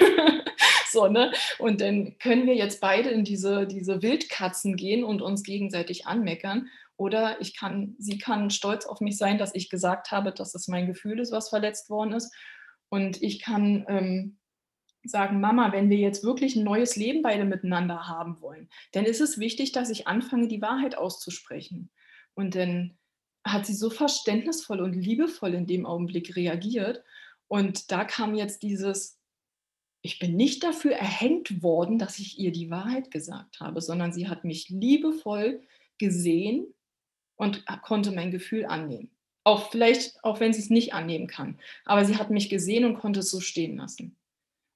[0.91, 1.31] so, ne?
[1.57, 6.69] Und dann können wir jetzt beide in diese, diese Wildkatzen gehen und uns gegenseitig anmeckern.
[6.97, 10.67] Oder ich kann, sie kann stolz auf mich sein, dass ich gesagt habe, dass es
[10.67, 12.33] mein Gefühl ist, was verletzt worden ist.
[12.89, 14.37] Und ich kann ähm,
[15.03, 19.21] sagen, Mama, wenn wir jetzt wirklich ein neues Leben beide miteinander haben wollen, dann ist
[19.21, 21.89] es wichtig, dass ich anfange, die Wahrheit auszusprechen.
[22.33, 22.97] Und dann
[23.45, 27.03] hat sie so verständnisvoll und liebevoll in dem Augenblick reagiert.
[27.47, 29.19] Und da kam jetzt dieses,
[30.01, 34.27] ich bin nicht dafür erhängt worden, dass ich ihr die Wahrheit gesagt habe, sondern sie
[34.27, 35.61] hat mich liebevoll
[35.97, 36.74] gesehen
[37.35, 39.11] und konnte mein Gefühl annehmen.
[39.43, 41.59] Auch vielleicht, auch wenn sie es nicht annehmen kann.
[41.85, 44.17] Aber sie hat mich gesehen und konnte es so stehen lassen.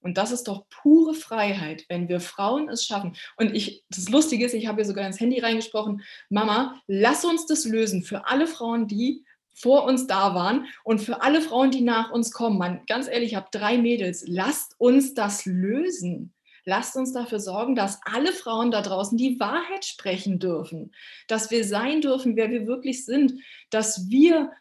[0.01, 3.15] Und das ist doch pure Freiheit, wenn wir Frauen es schaffen.
[3.35, 7.45] Und ich, das Lustige ist, ich habe hier sogar ins Handy reingesprochen, Mama, lass uns
[7.47, 11.81] das lösen für alle Frauen, die vor uns da waren und für alle Frauen, die
[11.81, 12.57] nach uns kommen.
[12.57, 14.23] Man, ganz ehrlich, ich habe drei Mädels.
[14.25, 16.33] Lasst uns das lösen.
[16.69, 20.91] Lasst uns dafür sorgen, dass alle Frauen da draußen die Wahrheit sprechen dürfen,
[21.27, 23.33] dass wir sein dürfen, wer wir wirklich sind,
[23.71, 24.51] dass wir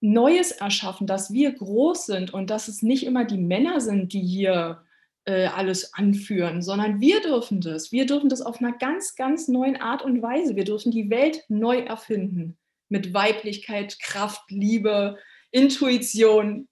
[0.00, 4.22] Neues erschaffen, dass wir groß sind und dass es nicht immer die Männer sind, die
[4.22, 4.82] hier
[5.24, 7.92] äh, alles anführen, sondern wir dürfen das.
[7.92, 10.56] Wir dürfen das auf einer ganz, ganz neuen Art und Weise.
[10.56, 12.58] Wir dürfen die Welt neu erfinden
[12.88, 15.16] mit Weiblichkeit, Kraft, Liebe,
[15.52, 16.66] Intuition,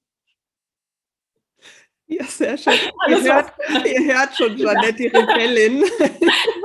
[2.09, 2.74] ja, sehr schön.
[3.09, 3.52] Ihr hört,
[3.84, 5.84] ihr hört, schon, Jeanette, die Rebellin.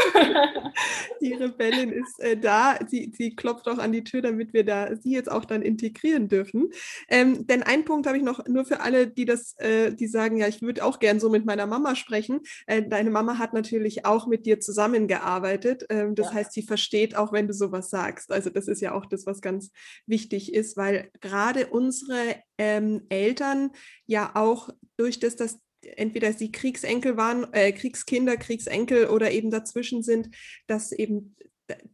[1.20, 2.78] die Rebellin ist äh, da.
[2.88, 6.28] Sie, sie klopft auch an die Tür, damit wir da sie jetzt auch dann integrieren
[6.28, 6.70] dürfen.
[7.08, 10.36] Ähm, denn einen Punkt habe ich noch nur für alle, die das, äh, die sagen,
[10.36, 12.40] ja, ich würde auch gern so mit meiner Mama sprechen.
[12.66, 15.86] Äh, deine Mama hat natürlich auch mit dir zusammengearbeitet.
[15.90, 16.34] Ähm, das ja.
[16.34, 18.32] heißt, sie versteht auch, wenn du sowas sagst.
[18.32, 19.70] Also das ist ja auch das, was ganz
[20.06, 23.70] wichtig ist, weil gerade unsere ähm, Eltern
[24.06, 30.02] ja auch durch das, dass entweder sie Kriegsenkel waren, äh, Kriegskinder, Kriegsenkel oder eben dazwischen
[30.02, 30.34] sind,
[30.66, 31.36] dass eben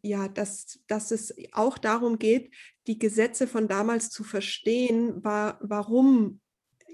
[0.02, 2.50] ja, dass, dass es auch darum geht,
[2.86, 6.40] die Gesetze von damals zu verstehen, war, warum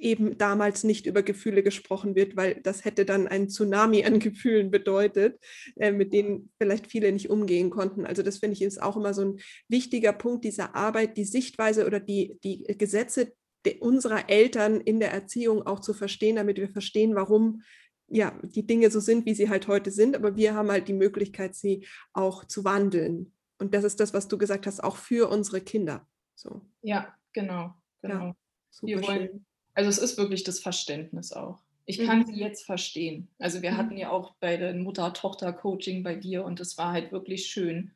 [0.02, 4.70] eben damals nicht über Gefühle gesprochen wird, weil das hätte dann ein Tsunami an Gefühlen
[4.70, 5.38] bedeutet,
[5.76, 8.04] äh, mit denen vielleicht viele nicht umgehen konnten.
[8.04, 9.38] Also das finde ich ist auch immer so ein
[9.68, 13.32] wichtiger Punkt dieser Arbeit, die Sichtweise oder die, die Gesetze,
[13.80, 17.62] unserer Eltern in der Erziehung auch zu verstehen, damit wir verstehen, warum
[18.08, 20.92] ja, die Dinge so sind, wie sie halt heute sind, aber wir haben halt die
[20.92, 23.32] Möglichkeit, sie auch zu wandeln.
[23.58, 26.06] Und das ist das, was du gesagt hast, auch für unsere Kinder.
[26.34, 26.60] So.
[26.82, 27.74] Ja, genau.
[28.02, 28.26] genau.
[28.26, 28.36] Ja,
[28.70, 29.46] super wollen, schön.
[29.74, 31.62] Also es ist wirklich das Verständnis auch.
[31.86, 32.26] Ich kann mhm.
[32.26, 33.28] sie jetzt verstehen.
[33.38, 33.76] Also wir mhm.
[33.78, 37.94] hatten ja auch bei den Mutter-Tochter-Coaching bei dir und es war halt wirklich schön,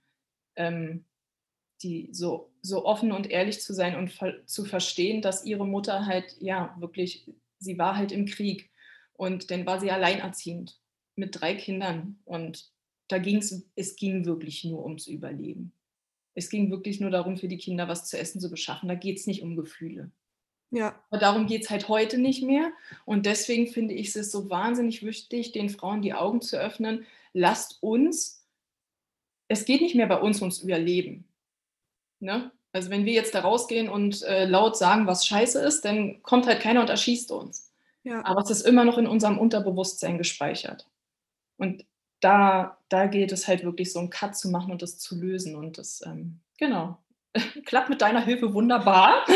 [0.57, 1.05] ähm,
[1.83, 4.13] die so, so offen und ehrlich zu sein und
[4.47, 8.71] zu verstehen, dass ihre Mutter halt, ja, wirklich, sie war halt im Krieg
[9.15, 10.79] und dann war sie alleinerziehend
[11.15, 12.71] mit drei Kindern und
[13.09, 15.73] da ging es, es ging wirklich nur ums Überleben.
[16.35, 18.89] Es ging wirklich nur darum, für die Kinder was zu essen zu beschaffen.
[18.89, 20.11] Da geht es nicht um Gefühle.
[20.71, 21.01] Ja.
[21.09, 22.73] Aber darum geht es halt heute nicht mehr.
[23.05, 27.07] Und deswegen finde ich es so wahnsinnig wichtig, den Frauen die Augen zu öffnen.
[27.33, 28.45] Lasst uns,
[29.49, 31.25] es geht nicht mehr bei uns ums Überleben.
[32.21, 32.51] Ne?
[32.73, 36.47] Also wenn wir jetzt da rausgehen und äh, laut sagen, was scheiße ist, dann kommt
[36.47, 37.73] halt keiner und erschießt uns.
[38.03, 38.25] Ja.
[38.25, 40.87] Aber es ist immer noch in unserem Unterbewusstsein gespeichert.
[41.57, 41.85] Und
[42.21, 45.57] da, da geht es halt wirklich so einen Cut zu machen und das zu lösen.
[45.57, 46.99] Und das, ähm, genau,
[47.65, 49.25] klappt mit deiner Hilfe wunderbar.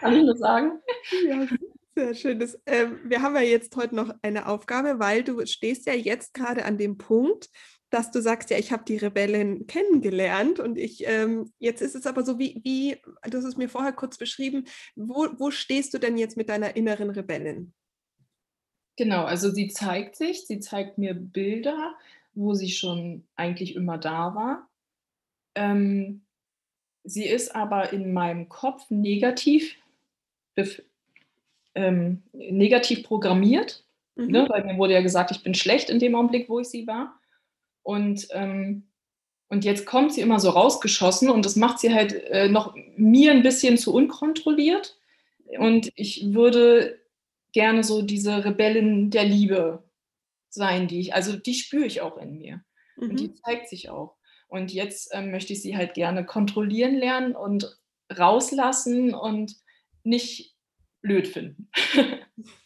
[0.00, 0.80] Kann ich nur sagen.
[1.26, 1.46] Ja,
[1.94, 2.38] sehr schön.
[2.38, 6.34] Das, ähm, wir haben ja jetzt heute noch eine Aufgabe, weil du stehst ja jetzt
[6.34, 7.50] gerade an dem Punkt,
[7.94, 12.06] dass du sagst, ja, ich habe die Rebellen kennengelernt und ich, ähm, jetzt ist es
[12.06, 14.64] aber so, wie, wie, du hast es mir vorher kurz beschrieben,
[14.96, 17.72] wo, wo stehst du denn jetzt mit deiner inneren Rebellin?
[18.96, 21.94] Genau, also sie zeigt sich, sie zeigt mir Bilder,
[22.34, 24.68] wo sie schon eigentlich immer da war.
[25.54, 26.22] Ähm,
[27.04, 29.76] sie ist aber in meinem Kopf negativ,
[31.76, 33.84] ähm, negativ programmiert,
[34.16, 34.26] mhm.
[34.26, 36.88] ne, weil mir wurde ja gesagt, ich bin schlecht in dem Augenblick, wo ich sie
[36.88, 37.20] war.
[37.84, 38.88] Und, ähm,
[39.48, 43.30] und jetzt kommt sie immer so rausgeschossen und das macht sie halt äh, noch mir
[43.30, 44.98] ein bisschen zu unkontrolliert.
[45.58, 46.98] Und ich würde
[47.52, 49.84] gerne so diese Rebellin der Liebe
[50.48, 52.64] sein, die ich, also die spüre ich auch in mir.
[52.96, 53.10] Mhm.
[53.10, 53.36] Und die mhm.
[53.36, 54.16] zeigt sich auch.
[54.48, 57.78] Und jetzt ähm, möchte ich sie halt gerne kontrollieren lernen und
[58.16, 59.56] rauslassen und
[60.02, 60.56] nicht
[61.00, 61.70] blöd finden.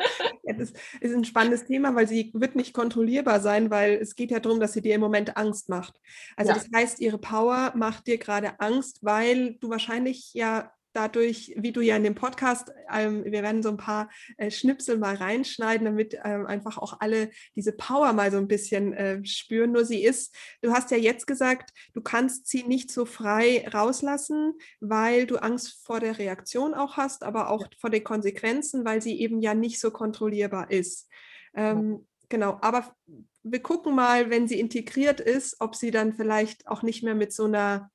[0.42, 4.30] Ja, das ist ein spannendes Thema, weil sie wird nicht kontrollierbar sein, weil es geht
[4.30, 6.00] ja darum, dass sie dir im Moment Angst macht.
[6.34, 6.58] Also ja.
[6.58, 11.80] das heißt, ihre Power macht dir gerade Angst, weil du wahrscheinlich ja dadurch, wie du
[11.80, 16.18] ja in dem Podcast, ähm, wir werden so ein paar äh, Schnipsel mal reinschneiden, damit
[16.24, 19.72] ähm, einfach auch alle diese Power mal so ein bisschen äh, spüren.
[19.72, 24.54] Nur sie ist, du hast ja jetzt gesagt, du kannst sie nicht so frei rauslassen,
[24.80, 29.20] weil du Angst vor der Reaktion auch hast, aber auch vor den Konsequenzen, weil sie
[29.20, 31.08] eben ja nicht so kontrollierbar ist.
[31.54, 31.98] Ähm, ja.
[32.28, 32.94] Genau, aber
[33.42, 37.32] wir gucken mal, wenn sie integriert ist, ob sie dann vielleicht auch nicht mehr mit
[37.32, 37.90] so einer,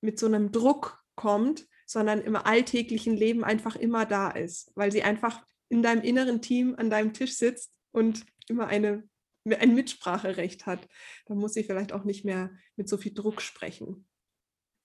[0.00, 5.02] mit so einem Druck kommt, sondern im alltäglichen Leben einfach immer da ist, weil sie
[5.02, 9.08] einfach in deinem inneren Team an deinem Tisch sitzt und immer eine,
[9.44, 10.86] ein Mitspracherecht hat.
[11.26, 14.06] Da muss sie vielleicht auch nicht mehr mit so viel Druck sprechen.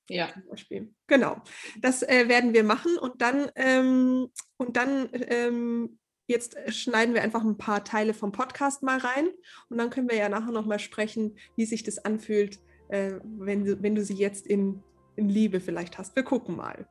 [0.08, 0.32] Ja.
[0.32, 0.93] Zum Beispiel.
[1.08, 1.41] Genau.
[1.82, 7.43] Das äh, werden wir machen und dann, ähm, und dann ähm, jetzt schneiden wir einfach
[7.43, 9.28] ein paar Teile vom Podcast mal rein
[9.70, 13.82] und dann können wir ja nachher nochmal sprechen, wie sich das anfühlt, äh, wenn, du,
[13.82, 14.82] wenn du sie jetzt in,
[15.18, 16.16] in Liebe vielleicht hast.
[16.16, 16.88] Wir gucken mal.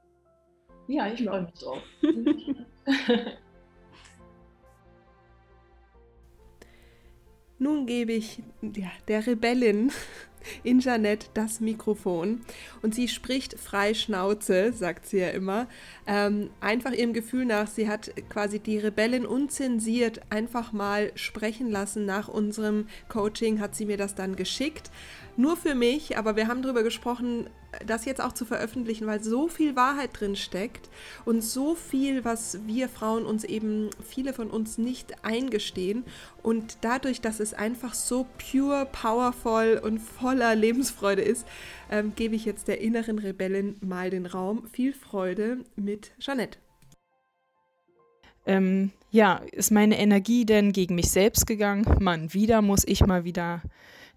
[0.93, 1.79] Ja, ich freue mich drauf.
[7.59, 9.91] Nun gebe ich ja, der Rebellin
[10.65, 12.43] in Jeanette das Mikrofon
[12.83, 15.67] und sie spricht frei Schnauze, sagt sie ja immer.
[16.07, 22.05] Ähm, einfach ihrem Gefühl nach, sie hat quasi die Rebellin unzensiert einfach mal sprechen lassen.
[22.05, 24.91] Nach unserem Coaching hat sie mir das dann geschickt
[25.37, 27.49] nur für mich, aber wir haben darüber gesprochen,
[27.87, 30.91] das jetzt auch zu veröffentlichen, weil so viel Wahrheit drin steckt
[31.25, 36.05] und so viel, was wir Frauen uns eben, viele von uns nicht eingestehen.
[36.43, 41.47] Und dadurch, dass es einfach so pure, powerful und voller Lebensfreude ist,
[41.91, 44.67] ähm, gebe ich jetzt der inneren Rebellin mal den Raum.
[44.73, 46.59] Viel Freude mit Jeanette.
[48.45, 51.85] Ähm, ja, ist meine Energie denn gegen mich selbst gegangen?
[52.01, 53.63] Mann, wieder muss ich mal wieder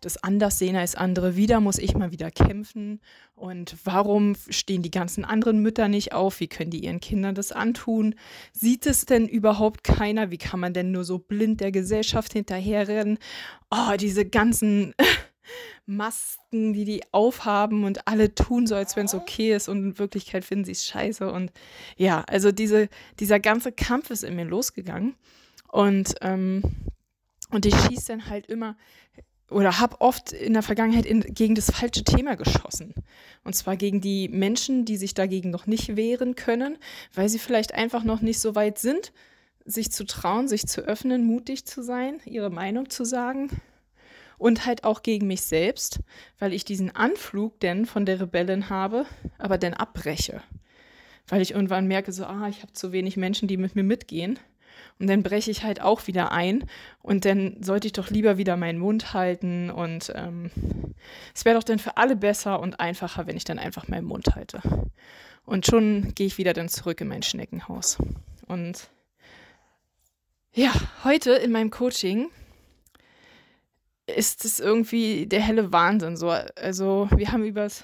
[0.02, 1.36] das anders sehen als andere.
[1.36, 3.02] Wieder muss ich mal wieder kämpfen.
[3.34, 6.40] Und warum stehen die ganzen anderen Mütter nicht auf?
[6.40, 8.16] Wie können die ihren Kindern das antun?
[8.54, 10.32] Sieht es denn überhaupt keiner?
[10.32, 13.18] Wie kann man denn nur so blind der Gesellschaft hinterherrennen?
[13.72, 14.94] Oh, diese ganzen
[15.86, 20.00] Masken, die die aufhaben und alle tun so, als wenn es okay ist und in
[20.00, 21.32] Wirklichkeit finden sie es scheiße.
[21.32, 21.52] Und
[21.98, 22.90] ja, also diese,
[23.20, 25.16] dieser ganze Kampf ist in mir losgegangen.
[25.72, 26.64] Und, ähm,
[27.52, 28.78] und ich schieße dann halt immer
[29.50, 32.94] oder habe oft in der Vergangenheit in, gegen das falsche Thema geschossen.
[33.44, 36.78] Und zwar gegen die Menschen, die sich dagegen noch nicht wehren können,
[37.14, 39.14] weil sie vielleicht einfach noch nicht so weit sind,
[39.64, 43.50] sich zu trauen, sich zu öffnen, mutig zu sein, ihre Meinung zu sagen.
[44.38, 46.00] Und halt auch gegen mich selbst,
[46.40, 49.06] weil ich diesen Anflug denn von der Rebellin habe,
[49.38, 50.42] aber dann abbreche.
[51.28, 54.38] Weil ich irgendwann merke, so, ah, ich habe zu wenig Menschen, die mit mir mitgehen
[55.00, 56.66] und dann breche ich halt auch wieder ein.
[57.02, 59.70] Und dann sollte ich doch lieber wieder meinen Mund halten.
[59.70, 60.52] Und ähm,
[61.34, 64.36] es wäre doch dann für alle besser und einfacher, wenn ich dann einfach meinen Mund
[64.36, 64.62] halte.
[65.46, 67.98] Und schon gehe ich wieder dann zurück in mein Schneckenhaus.
[68.48, 68.90] Und
[70.54, 70.72] ja,
[71.04, 72.30] heute in meinem Coaching
[74.08, 76.16] ist es irgendwie der helle Wahnsinn.
[76.16, 77.84] So, also wir haben übers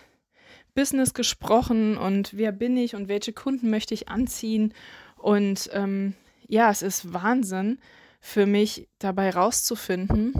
[0.74, 4.74] Business gesprochen und wer bin ich und welche Kunden möchte ich anziehen.
[5.18, 6.14] Und ähm,
[6.52, 7.80] ja, es ist Wahnsinn
[8.20, 10.34] für mich dabei rauszufinden,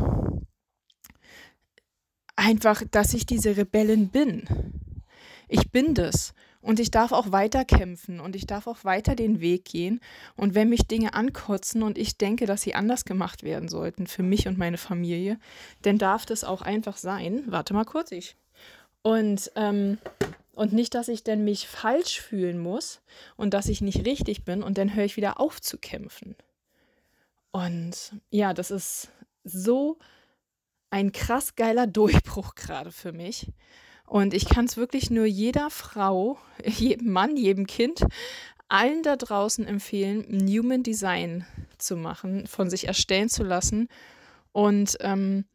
[2.36, 4.44] einfach, dass ich diese Rebellin bin.
[5.48, 6.34] Ich bin das.
[6.60, 10.00] Und ich darf auch weiter kämpfen und ich darf auch weiter den Weg gehen.
[10.36, 14.22] Und wenn mich Dinge ankotzen und ich denke, dass sie anders gemacht werden sollten für
[14.22, 15.40] mich und meine Familie,
[15.82, 17.46] dann darf das auch einfach sein.
[17.48, 18.36] Warte mal kurz, ich.
[19.02, 19.98] Und, ähm,
[20.54, 23.02] und nicht, dass ich dann mich falsch fühlen muss
[23.38, 26.36] und dass ich nicht richtig bin und dann höre ich wieder auf zu kämpfen.
[27.52, 29.10] Und ja, das ist
[29.44, 29.98] so
[30.90, 33.52] ein krass geiler Durchbruch gerade für mich.
[34.06, 38.04] Und ich kann es wirklich nur jeder Frau, jedem Mann, jedem Kind,
[38.68, 41.46] allen da draußen empfehlen, ein Human Design
[41.78, 43.88] zu machen, von sich erstellen zu lassen
[44.52, 45.46] und ähm,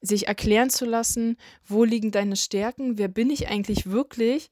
[0.00, 4.50] sich erklären zu lassen, wo liegen deine Stärken, wer bin ich eigentlich wirklich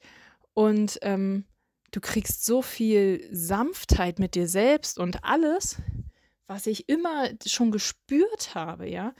[0.54, 1.44] und ähm,
[1.90, 5.76] du kriegst so viel Sanftheit mit dir selbst und alles,
[6.46, 9.14] was ich immer schon gespürt habe, ja,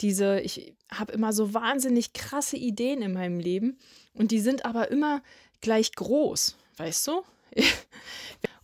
[0.00, 3.78] diese, ich habe immer so wahnsinnig krasse Ideen in meinem Leben
[4.12, 5.22] und die sind aber immer
[5.60, 7.22] gleich groß, weißt du?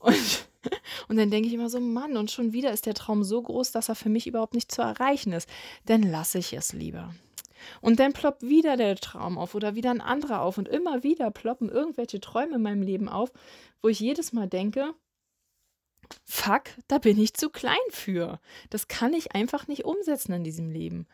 [0.00, 0.49] und,
[1.08, 3.72] und dann denke ich immer so, Mann, und schon wieder ist der Traum so groß,
[3.72, 5.48] dass er für mich überhaupt nicht zu erreichen ist.
[5.86, 7.14] Dann lasse ich es lieber.
[7.80, 11.30] Und dann ploppt wieder der Traum auf oder wieder ein anderer auf und immer wieder
[11.30, 13.32] ploppen irgendwelche Träume in meinem Leben auf,
[13.82, 14.94] wo ich jedes Mal denke,
[16.24, 18.40] fuck, da bin ich zu klein für.
[18.70, 21.06] Das kann ich einfach nicht umsetzen in diesem Leben.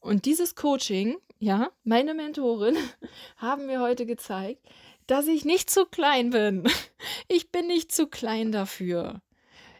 [0.00, 2.76] Und dieses Coaching, ja, meine Mentorin
[3.36, 4.66] haben mir heute gezeigt,
[5.06, 6.64] dass ich nicht zu klein bin.
[7.28, 9.20] Ich bin nicht zu klein dafür.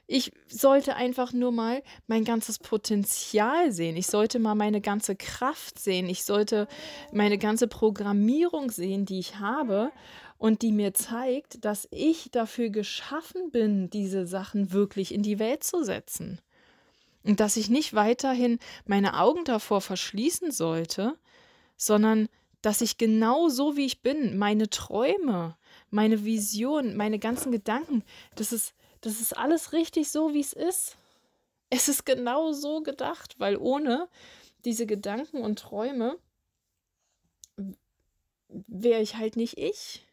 [0.07, 3.97] Ich sollte einfach nur mal mein ganzes Potenzial sehen.
[3.97, 6.09] Ich sollte mal meine ganze Kraft sehen.
[6.09, 6.69] Ich sollte
[7.13, 9.91] meine ganze Programmierung sehen, die ich habe
[10.37, 15.65] und die mir zeigt, dass ich dafür geschaffen bin, diese Sachen wirklich in die Welt
[15.65, 16.41] zu setzen.
[17.23, 21.17] Und dass ich nicht weiterhin meine Augen davor verschließen sollte,
[21.79, 22.29] sondern
[22.65, 25.57] dass ich genau so wie ich bin, meine Träume,
[25.91, 28.03] meine Vision, meine ganzen Gedanken,
[28.37, 30.97] das ist, das ist alles richtig so, wie es ist.
[31.71, 34.09] Es ist genau so gedacht, weil ohne
[34.65, 36.19] diese Gedanken und Träume
[38.49, 40.07] wäre ich halt nicht ich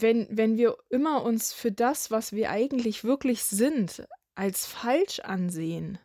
[0.00, 5.98] wenn, wenn wir immer uns für das, was wir eigentlich wirklich sind, als falsch ansehen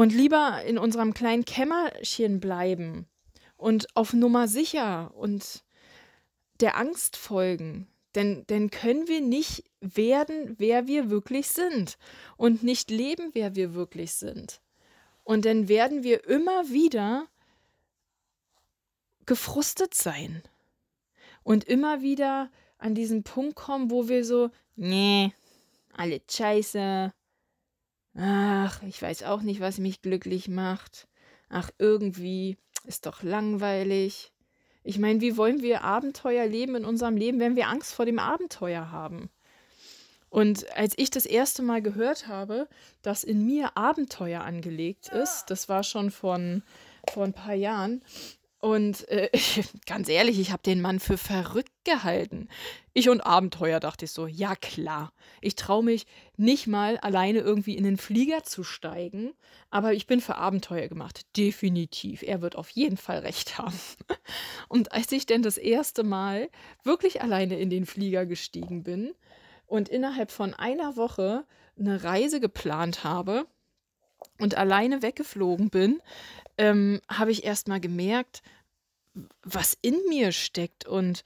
[0.00, 3.06] und lieber in unserem kleinen Kämmerchen bleiben
[3.58, 5.62] und auf Nummer sicher und
[6.60, 11.98] der Angst folgen, denn, denn können wir nicht werden, wer wir wirklich sind
[12.38, 14.62] und nicht leben, wer wir wirklich sind.
[15.22, 17.26] Und dann werden wir immer wieder
[19.26, 20.42] gefrustet sein
[21.42, 25.34] und immer wieder an diesen Punkt kommen, wo wir so, nee,
[25.92, 27.12] alle scheiße.
[28.16, 31.08] Ach, ich weiß auch nicht, was mich glücklich macht.
[31.48, 34.32] Ach, irgendwie ist doch langweilig.
[34.82, 38.18] Ich meine, wie wollen wir Abenteuer leben in unserem Leben, wenn wir Angst vor dem
[38.18, 39.30] Abenteuer haben?
[40.30, 42.68] Und als ich das erste Mal gehört habe,
[43.02, 46.62] dass in mir Abenteuer angelegt ist, das war schon von,
[47.12, 48.02] vor ein paar Jahren,
[48.60, 49.30] und äh,
[49.86, 52.48] ganz ehrlich, ich habe den Mann für verrückt gehalten.
[52.92, 55.12] Ich und Abenteuer dachte ich so, ja klar.
[55.40, 56.06] Ich traue mich
[56.36, 59.32] nicht mal alleine irgendwie in den Flieger zu steigen,
[59.70, 61.22] aber ich bin für Abenteuer gemacht.
[61.36, 62.22] Definitiv.
[62.22, 63.78] Er wird auf jeden Fall recht haben.
[64.68, 66.50] Und als ich denn das erste Mal
[66.84, 69.12] wirklich alleine in den Flieger gestiegen bin
[69.66, 71.44] und innerhalb von einer Woche
[71.78, 73.46] eine Reise geplant habe,
[74.40, 76.00] und alleine weggeflogen bin,
[76.58, 78.42] ähm, habe ich erst mal gemerkt,
[79.42, 81.24] was in mir steckt und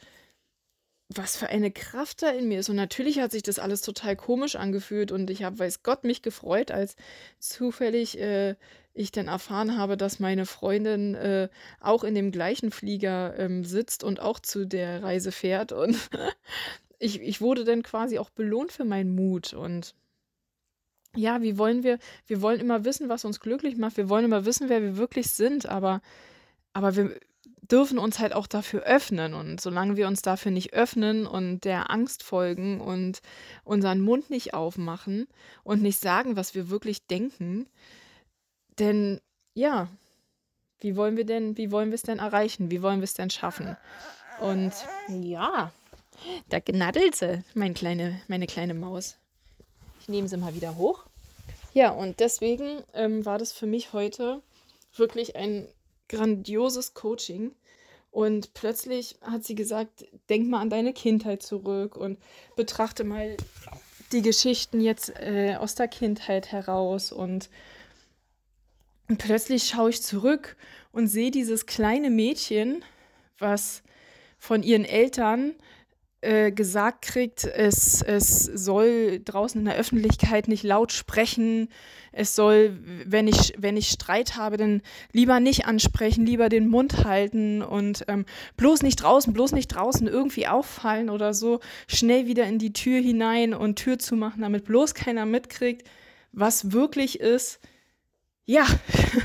[1.09, 2.71] was für eine Kraft da in mir ist.
[2.71, 6.23] Und natürlich hat sich das alles total komisch angefühlt und ich habe, weiß Gott, mich
[6.23, 6.97] gefreut, als
[7.39, 8.57] zufällig äh,
[8.95, 11.49] ich dann erfahren habe, dass meine Freundin äh,
[11.81, 15.73] auch in dem gleichen Flieger ähm, sitzt und auch zu der Reise fährt.
[15.73, 15.99] Und
[16.99, 19.95] ich, ich wurde dann quasi auch belohnt für meinen Mut und
[21.15, 24.45] ja, wie wollen wir, wir wollen immer wissen, was uns glücklich macht, wir wollen immer
[24.45, 26.01] wissen, wer wir wirklich sind, aber,
[26.73, 27.19] aber wir
[27.71, 29.35] dürfen uns halt auch dafür öffnen.
[29.35, 33.21] Und solange wir uns dafür nicht öffnen und der Angst folgen und
[33.65, 35.27] unseren Mund nicht aufmachen
[35.63, 37.67] und nicht sagen, was wir wirklich denken,
[38.79, 39.21] denn
[39.55, 39.89] ja,
[40.81, 42.71] wie wollen wir denn, wie wollen wir es denn erreichen?
[42.71, 43.77] Wie wollen wir es denn schaffen?
[44.41, 44.73] Und
[45.09, 45.73] ja,
[46.49, 49.17] da gnaddelt sie, mein kleine, meine kleine Maus.
[50.05, 51.07] Ich nehme sie mal wieder hoch.
[51.73, 54.43] Ja, und deswegen ähm, war das für mich heute
[54.95, 55.67] wirklich ein
[56.11, 57.53] grandioses Coaching.
[58.11, 62.19] Und plötzlich hat sie gesagt, denk mal an deine Kindheit zurück und
[62.55, 63.39] betrachte mal
[64.13, 67.11] die Geschichten jetzt äh, aus der Kindheit heraus.
[67.11, 67.49] Und,
[69.09, 70.55] und plötzlich schaue ich zurück
[70.93, 72.85] und sehe dieses kleine Mädchen,
[73.39, 73.83] was
[74.39, 75.55] von ihren Eltern
[76.25, 81.69] äh, gesagt kriegt, es, es soll draußen in der Öffentlichkeit nicht laut sprechen,
[82.13, 87.05] es soll, wenn ich, wenn ich Streit habe, dann lieber nicht ansprechen, lieber den Mund
[87.05, 88.25] halten und ähm,
[88.57, 93.01] bloß nicht draußen, bloß nicht draußen irgendwie auffallen oder so, schnell wieder in die Tür
[93.01, 95.89] hinein und Tür zu machen, damit bloß keiner mitkriegt,
[96.33, 97.61] was wirklich ist.
[98.47, 98.67] Ja,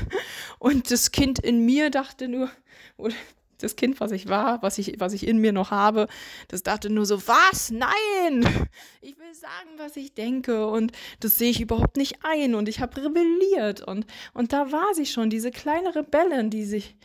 [0.58, 2.50] und das Kind in mir dachte nur,
[2.96, 3.14] oder
[3.62, 6.08] das Kind, was ich war, was ich, was ich in mir noch habe,
[6.48, 7.70] das dachte nur so, was?
[7.70, 8.68] Nein!
[9.00, 12.80] Ich will sagen, was ich denke und das sehe ich überhaupt nicht ein und ich
[12.80, 16.96] habe rebelliert und, und da war sie schon, diese kleine Rebellin, die sich,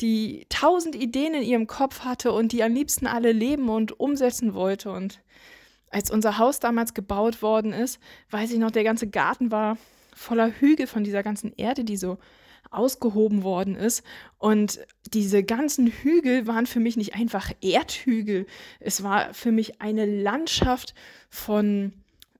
[0.00, 4.54] die tausend Ideen in ihrem Kopf hatte und die am liebsten alle leben und umsetzen
[4.54, 5.20] wollte und
[5.90, 8.00] als unser Haus damals gebaut worden ist,
[8.30, 9.78] weiß ich noch, der ganze Garten war
[10.14, 12.18] voller Hügel von dieser ganzen Erde, die so
[12.70, 14.02] ausgehoben worden ist.
[14.38, 14.80] Und
[15.12, 18.46] diese ganzen Hügel waren für mich nicht einfach Erdhügel.
[18.80, 20.94] Es war für mich eine Landschaft
[21.30, 21.92] von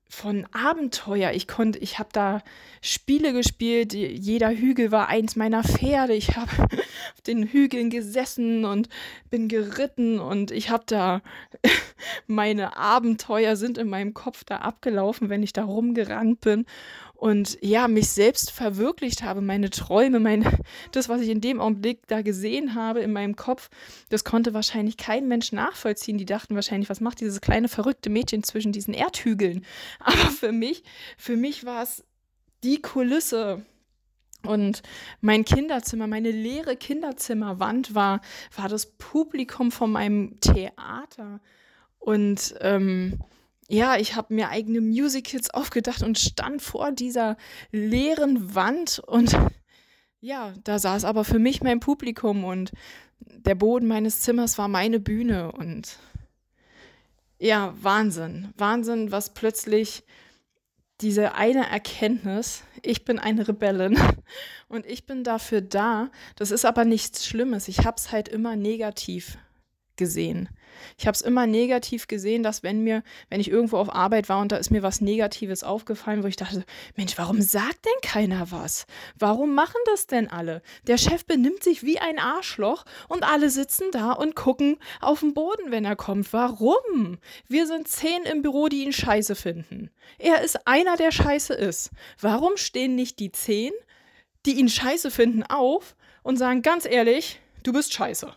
[0.09, 1.33] von Abenteuer.
[1.33, 2.43] Ich konnte, ich habe da
[2.81, 3.93] Spiele gespielt.
[3.93, 6.15] Jeder Hügel war eins meiner Pferde.
[6.15, 6.51] Ich habe
[7.15, 8.89] auf den Hügeln gesessen und
[9.31, 11.23] bin geritten und ich habe da
[12.29, 16.67] meine Abenteuer sind in meinem Kopf da abgelaufen, wenn ich da rumgerannt bin
[17.17, 20.59] und ja, mich selbst verwirklicht habe, meine Träume, meine,
[20.93, 23.69] das, was ich in dem Augenblick da gesehen habe in meinem Kopf,
[24.11, 26.19] das konnte wahrscheinlich kein Mensch nachvollziehen.
[26.19, 29.65] Die dachten wahrscheinlich, was macht dieses kleine verrückte Mädchen zwischen diesen Erdhügeln?
[30.01, 30.83] Aber für mich,
[31.17, 32.05] für mich war es
[32.63, 33.65] die Kulisse.
[34.43, 34.83] Und
[35.21, 38.21] mein Kinderzimmer, meine leere Kinderzimmerwand war,
[38.55, 41.41] war das Publikum von meinem Theater.
[41.99, 43.19] Und ähm,
[43.69, 47.37] ja, ich habe mir eigene Musicals aufgedacht und stand vor dieser
[47.73, 49.37] leeren Wand und
[50.21, 52.73] ja, da saß aber für mich mein Publikum und
[53.21, 55.99] der Boden meines Zimmers war meine Bühne und
[57.39, 60.05] ja, Wahnsinn, Wahnsinn, was plötzlich
[61.03, 63.99] diese eine Erkenntnis, ich bin eine Rebellin
[64.69, 68.57] und ich bin dafür da, das ist aber nichts Schlimmes, ich habe es halt immer
[68.57, 69.37] negativ
[69.97, 70.49] gesehen.
[70.99, 74.41] Ich habe es immer negativ gesehen, dass wenn mir, wenn ich irgendwo auf Arbeit war
[74.41, 76.65] und da ist mir was Negatives aufgefallen, wo ich dachte,
[76.97, 78.87] Mensch, warum sagt denn keiner was?
[79.19, 80.63] Warum machen das denn alle?
[80.87, 85.35] Der Chef benimmt sich wie ein Arschloch und alle sitzen da und gucken auf den
[85.35, 86.33] Boden, wenn er kommt.
[86.33, 87.19] Warum?
[87.49, 89.91] Wir sind zehn im Büro, die ihn scheiße finden.
[90.19, 91.91] Er ist einer, der scheiße ist.
[92.21, 93.73] Warum stehen nicht die zehn,
[94.45, 98.33] die ihn scheiße finden, auf und sagen ganz ehrlich, du bist scheiße.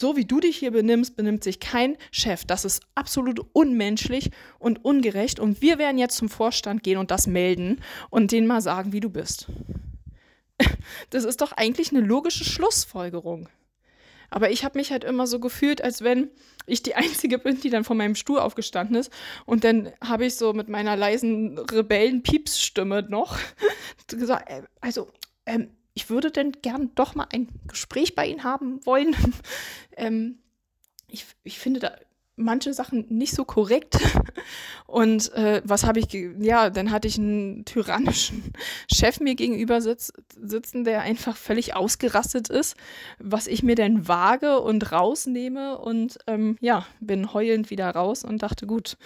[0.00, 2.44] So wie du dich hier benimmst, benimmt sich kein Chef.
[2.44, 5.40] Das ist absolut unmenschlich und ungerecht.
[5.40, 9.00] Und wir werden jetzt zum Vorstand gehen und das melden und denen mal sagen, wie
[9.00, 9.46] du bist.
[11.10, 13.48] Das ist doch eigentlich eine logische Schlussfolgerung.
[14.30, 16.30] Aber ich habe mich halt immer so gefühlt, als wenn
[16.64, 19.12] ich die Einzige bin, die dann von meinem Stuhl aufgestanden ist.
[19.44, 23.38] Und dann habe ich so mit meiner leisen Rebellen-Piepsstimme noch
[24.08, 25.10] gesagt, äh, also,
[25.44, 29.16] ähm, ich würde denn gern doch mal ein Gespräch bei Ihnen haben wollen.
[29.96, 30.38] ähm,
[31.08, 31.92] ich, ich finde da
[32.36, 33.98] manche Sachen nicht so korrekt.
[34.86, 38.52] Und äh, was habe ich, ja, dann hatte ich einen tyrannischen
[38.92, 42.76] Chef mir gegenüber sitz, sitzen, der einfach völlig ausgerastet ist,
[43.18, 45.78] was ich mir denn wage und rausnehme.
[45.78, 48.98] Und ähm, ja, bin heulend wieder raus und dachte, gut,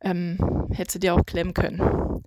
[0.00, 0.38] ähm,
[0.72, 2.24] hätte dir auch klemmen können.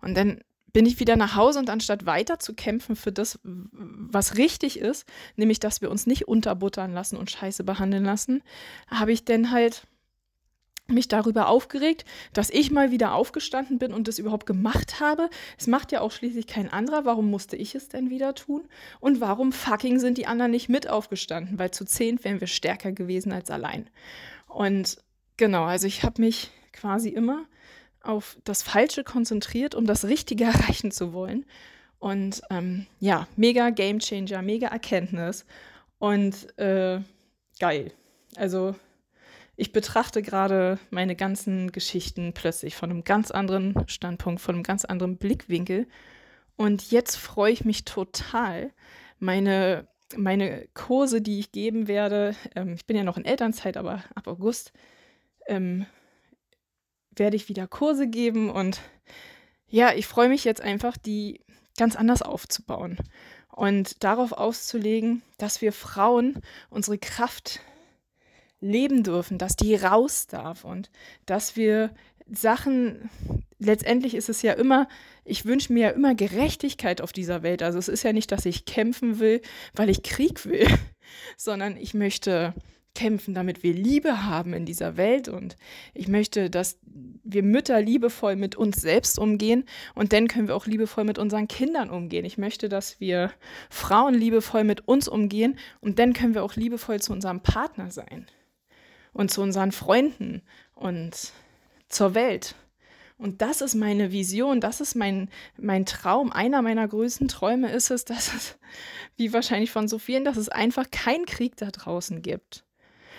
[0.00, 0.40] Und dann
[0.72, 5.06] bin ich wieder nach Hause und anstatt weiter zu kämpfen für das, was richtig ist,
[5.36, 8.42] nämlich dass wir uns nicht unterbuttern lassen und scheiße behandeln lassen,
[8.88, 9.86] habe ich dann halt
[10.90, 15.28] mich darüber aufgeregt, dass ich mal wieder aufgestanden bin und das überhaupt gemacht habe.
[15.58, 17.04] Es macht ja auch schließlich kein anderer.
[17.04, 18.66] Warum musste ich es denn wieder tun?
[18.98, 21.58] Und warum fucking sind die anderen nicht mit aufgestanden?
[21.58, 23.90] Weil zu zehn wären wir stärker gewesen als allein.
[24.46, 24.96] Und
[25.36, 27.44] genau, also ich habe mich quasi immer
[28.08, 31.44] auf das Falsche konzentriert, um das Richtige erreichen zu wollen.
[31.98, 35.44] Und ähm, ja, mega Game Changer, mega Erkenntnis
[35.98, 37.00] und äh,
[37.58, 37.92] geil.
[38.36, 38.74] Also
[39.56, 44.84] ich betrachte gerade meine ganzen Geschichten plötzlich von einem ganz anderen Standpunkt, von einem ganz
[44.84, 45.86] anderen Blickwinkel.
[46.56, 48.70] Und jetzt freue ich mich total,
[49.18, 52.36] meine, meine Kurse, die ich geben werde.
[52.54, 54.72] Ähm, ich bin ja noch in Elternzeit, aber ab August
[55.48, 55.86] ähm,
[57.18, 58.80] werde ich wieder Kurse geben und
[59.68, 61.40] ja, ich freue mich jetzt einfach, die
[61.76, 62.96] ganz anders aufzubauen
[63.50, 66.40] und darauf auszulegen, dass wir Frauen
[66.70, 67.60] unsere Kraft
[68.60, 70.90] leben dürfen, dass die raus darf und
[71.26, 71.90] dass wir
[72.30, 73.10] Sachen,
[73.58, 74.88] letztendlich ist es ja immer,
[75.24, 77.62] ich wünsche mir ja immer Gerechtigkeit auf dieser Welt.
[77.62, 79.40] Also es ist ja nicht, dass ich kämpfen will,
[79.74, 80.66] weil ich Krieg will,
[81.36, 82.54] sondern ich möchte
[82.98, 85.28] kämpfen, damit wir Liebe haben in dieser Welt.
[85.28, 85.56] Und
[85.94, 86.78] ich möchte, dass
[87.22, 91.46] wir Mütter liebevoll mit uns selbst umgehen und dann können wir auch liebevoll mit unseren
[91.46, 92.24] Kindern umgehen.
[92.24, 93.30] Ich möchte, dass wir
[93.70, 98.26] Frauen liebevoll mit uns umgehen und dann können wir auch liebevoll zu unserem Partner sein
[99.12, 100.42] und zu unseren Freunden
[100.74, 101.32] und
[101.88, 102.56] zur Welt.
[103.16, 106.32] Und das ist meine Vision, das ist mein, mein Traum.
[106.32, 108.58] Einer meiner größten Träume ist es, dass es,
[109.16, 112.64] wie wahrscheinlich von so vielen, dass es einfach keinen Krieg da draußen gibt.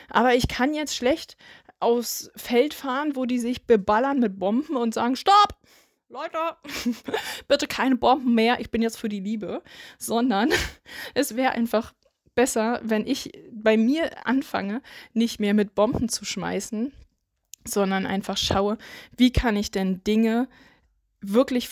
[0.09, 1.37] Aber ich kann jetzt schlecht
[1.79, 5.55] aufs Feld fahren, wo die sich beballern mit Bomben und sagen, stopp!
[6.09, 6.37] Leute,
[7.47, 9.61] bitte keine Bomben mehr, ich bin jetzt für die Liebe,
[9.99, 10.49] sondern
[11.13, 11.93] es wäre einfach
[12.33, 14.81] besser, wenn ich bei mir anfange,
[15.13, 16.91] nicht mehr mit Bomben zu schmeißen,
[17.65, 18.77] sondern einfach schaue,
[19.15, 20.47] wie kann ich denn Dinge
[21.21, 21.69] wirklich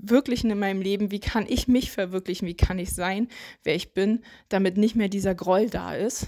[0.00, 3.28] verwirklichen in meinem Leben, wie kann ich mich verwirklichen, wie kann ich sein,
[3.64, 6.26] wer ich bin, damit nicht mehr dieser Groll da ist.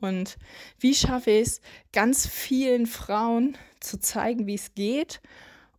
[0.00, 0.38] Und
[0.78, 1.60] wie schaffe ich es,
[1.92, 5.20] ganz vielen Frauen zu zeigen, wie es geht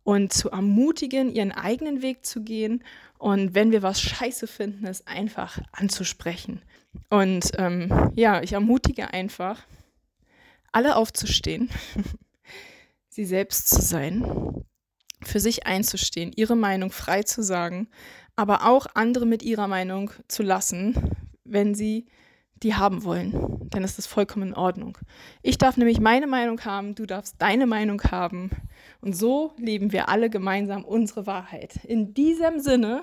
[0.04, 2.84] und zu ermutigen, ihren eigenen Weg zu gehen.
[3.18, 6.62] Und wenn wir was scheiße finden, es einfach anzusprechen.
[7.08, 9.64] Und ähm, ja, ich ermutige einfach,
[10.72, 11.68] alle aufzustehen
[13.08, 14.24] sie selbst zu sein,
[15.24, 17.88] für sich einzustehen, ihre Meinung frei zu sagen,
[18.36, 20.94] aber auch andere mit ihrer Meinung zu lassen,
[21.44, 22.06] wenn sie
[22.62, 23.68] die haben wollen.
[23.70, 24.98] Dann ist das vollkommen in Ordnung.
[25.42, 28.50] Ich darf nämlich meine Meinung haben, du darfst deine Meinung haben.
[29.00, 31.84] Und so leben wir alle gemeinsam unsere Wahrheit.
[31.84, 33.02] In diesem Sinne,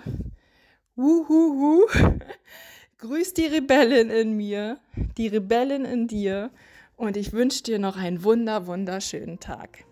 [0.96, 1.86] wuhuhu,
[3.00, 4.80] grüß die Rebellin in mir,
[5.18, 6.52] die Rebellin in dir.
[6.96, 9.86] Und ich wünsche dir noch einen wunder, wunderschönen Tag.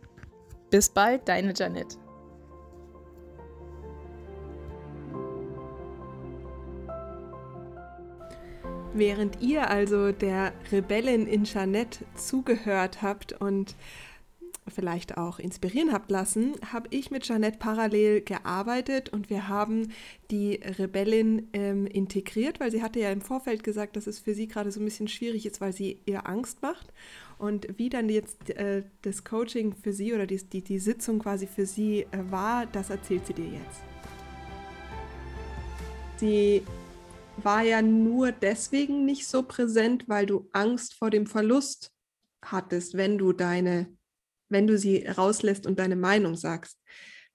[0.69, 1.97] Bis bald, deine Janet.
[8.97, 13.75] Während ihr also der Rebellin in Jeanette zugehört habt und
[14.67, 19.93] vielleicht auch inspirieren habt lassen, habe ich mit Jeanette parallel gearbeitet und wir haben
[20.31, 24.47] die Rebellin ähm, integriert, weil sie hatte ja im Vorfeld gesagt, dass es für sie
[24.47, 26.91] gerade so ein bisschen schwierig ist, weil sie ihr Angst macht.
[27.37, 31.45] Und wie dann jetzt äh, das Coaching für sie oder die, die, die Sitzung quasi
[31.45, 33.83] für sie äh, war, das erzählt sie dir jetzt.
[36.17, 36.63] Sie
[37.43, 41.91] war ja nur deswegen nicht so präsent, weil du Angst vor dem Verlust
[42.43, 43.95] hattest, wenn du deine,
[44.49, 46.79] wenn du sie rauslässt und deine Meinung sagst,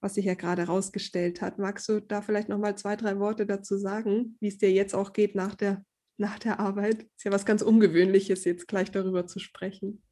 [0.01, 1.59] was sich ja gerade rausgestellt hat.
[1.59, 4.93] Magst du da vielleicht noch mal zwei, drei Worte dazu sagen, wie es dir jetzt
[4.93, 5.83] auch geht nach der
[6.17, 7.03] nach der Arbeit.
[7.17, 10.03] Ist ja was ganz Ungewöhnliches, jetzt gleich darüber zu sprechen.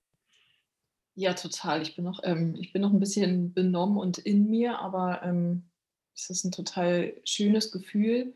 [1.16, 1.82] Ja, total.
[1.82, 5.70] Ich bin noch, ähm, ich bin noch ein bisschen benommen und in mir, aber ähm,
[6.16, 8.34] es ist ein total schönes Gefühl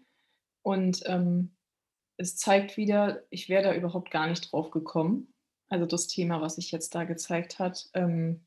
[0.66, 1.52] und ähm,
[2.18, 5.32] es zeigt wieder, ich wäre da überhaupt gar nicht drauf gekommen.
[5.70, 8.44] Also das Thema, was sich jetzt da gezeigt hat, ähm,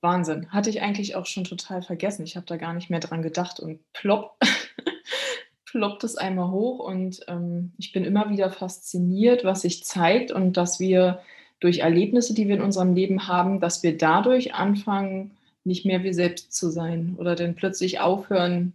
[0.00, 0.50] Wahnsinn.
[0.50, 2.24] Hatte ich eigentlich auch schon total vergessen.
[2.24, 4.40] Ich habe da gar nicht mehr dran gedacht und plopp
[5.66, 10.56] ploppt es einmal hoch und ähm, ich bin immer wieder fasziniert, was sich zeigt und
[10.56, 11.20] dass wir
[11.60, 16.14] durch Erlebnisse, die wir in unserem Leben haben, dass wir dadurch anfangen, nicht mehr wir
[16.14, 18.72] selbst zu sein oder dann plötzlich aufhören,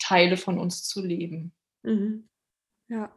[0.00, 1.52] Teile von uns zu leben.
[1.84, 2.28] Mhm.
[2.88, 3.14] Ja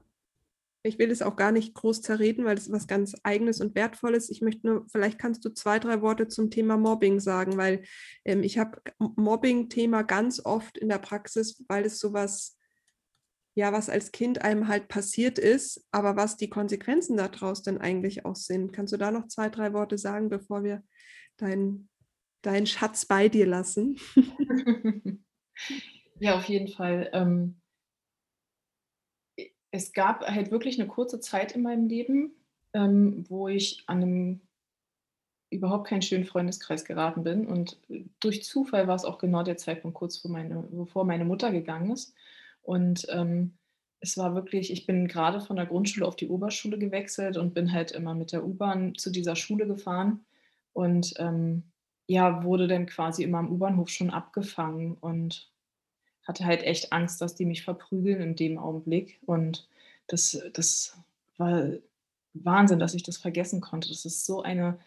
[0.83, 4.29] ich will es auch gar nicht groß zerreden, weil es was ganz Eigenes und Wertvolles.
[4.29, 7.83] Ich möchte nur, vielleicht kannst du zwei, drei Worte zum Thema Mobbing sagen, weil
[8.25, 12.57] ähm, ich habe Mobbing-Thema ganz oft in der Praxis, weil es sowas,
[13.55, 18.25] ja, was als Kind einem halt passiert ist, aber was die Konsequenzen daraus denn eigentlich
[18.25, 18.73] auch sind.
[18.73, 20.83] Kannst du da noch zwei, drei Worte sagen, bevor wir
[21.37, 21.89] deinen
[22.41, 23.97] dein Schatz bei dir lassen?
[26.23, 27.09] ja, auf jeden Fall.
[27.13, 27.55] Ähm
[29.71, 32.31] es gab halt wirklich eine kurze Zeit in meinem Leben,
[32.73, 34.41] ähm, wo ich an einem
[35.49, 37.47] überhaupt keinen schönen Freundeskreis geraten bin.
[37.47, 37.77] Und
[38.19, 41.91] durch Zufall war es auch genau der Zeitpunkt kurz vor meine, bevor meine Mutter gegangen
[41.91, 42.13] ist.
[42.61, 43.57] Und ähm,
[43.99, 47.73] es war wirklich, ich bin gerade von der Grundschule auf die Oberschule gewechselt und bin
[47.73, 50.23] halt immer mit der U-Bahn zu dieser Schule gefahren
[50.73, 51.63] und ähm,
[52.07, 55.52] ja, wurde dann quasi immer am U-Bahnhof schon abgefangen und
[56.23, 59.19] hatte halt echt Angst, dass die mich verprügeln in dem Augenblick.
[59.25, 59.67] Und
[60.07, 60.97] das, das
[61.37, 61.69] war
[62.33, 63.89] Wahnsinn, dass ich das vergessen konnte.
[63.89, 64.79] Das ist so eine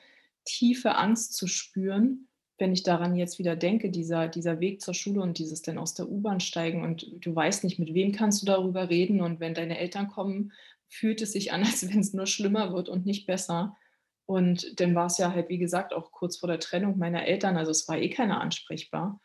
[0.45, 2.27] tiefe Angst zu spüren
[2.59, 5.95] wenn ich daran jetzt wieder denke, dieser, dieser Weg zur Schule und dieses dann aus
[5.95, 9.55] der U-Bahn steigen und du weißt nicht, mit wem kannst du darüber reden und wenn
[9.55, 10.53] deine Eltern kommen,
[10.89, 13.77] fühlt es sich an, als wenn es nur schlimmer wird und nicht besser.
[14.25, 17.57] Und dann war es ja halt, wie gesagt, auch kurz vor der Trennung meiner Eltern,
[17.57, 19.21] also es war eh keiner ansprechbar.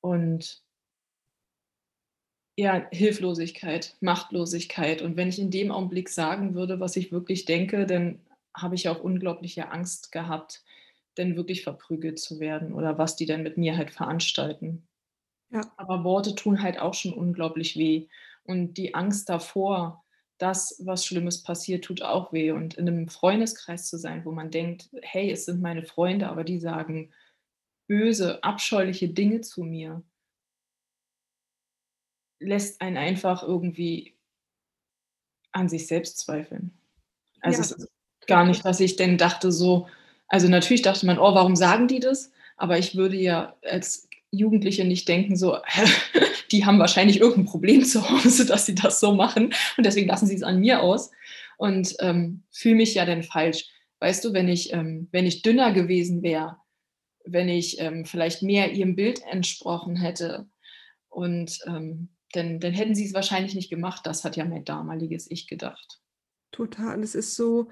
[0.00, 0.62] Und
[2.56, 5.02] ja, Hilflosigkeit, Machtlosigkeit.
[5.02, 8.20] Und wenn ich in dem Augenblick sagen würde, was ich wirklich denke, dann
[8.54, 10.64] habe ich auch unglaubliche Angst gehabt,
[11.18, 14.86] denn wirklich verprügelt zu werden oder was die denn mit mir halt veranstalten.
[15.50, 15.60] Ja.
[15.76, 18.08] Aber Worte tun halt auch schon unglaublich weh.
[18.44, 20.02] Und die Angst davor,
[20.38, 22.52] dass was Schlimmes passiert, tut auch weh.
[22.52, 26.42] Und in einem Freundeskreis zu sein, wo man denkt, hey, es sind meine Freunde, aber
[26.42, 27.12] die sagen
[27.86, 30.02] böse, abscheuliche Dinge zu mir,
[32.38, 34.14] lässt einen einfach irgendwie
[35.52, 36.72] an sich selbst zweifeln.
[37.40, 37.64] Also ja.
[37.64, 37.88] es ist
[38.26, 39.88] gar nicht, dass ich denn dachte so,
[40.28, 42.32] also natürlich dachte man, oh, warum sagen die das?
[42.56, 45.58] Aber ich würde ja als Jugendliche nicht denken, so,
[46.50, 50.26] die haben wahrscheinlich irgendein Problem zu Hause, dass sie das so machen und deswegen lassen
[50.26, 51.10] sie es an mir aus
[51.58, 53.66] und ähm, fühle mich ja dann falsch.
[54.00, 56.56] Weißt du, wenn ich, ähm, wenn ich dünner gewesen wäre,
[57.24, 60.46] wenn ich ähm, vielleicht mehr ihrem Bild entsprochen hätte
[61.08, 64.06] und ähm, dann, dann hätten sie es wahrscheinlich nicht gemacht.
[64.06, 66.00] Das hat ja mein damaliges Ich gedacht.
[66.52, 67.00] Total.
[67.00, 67.70] Das ist so,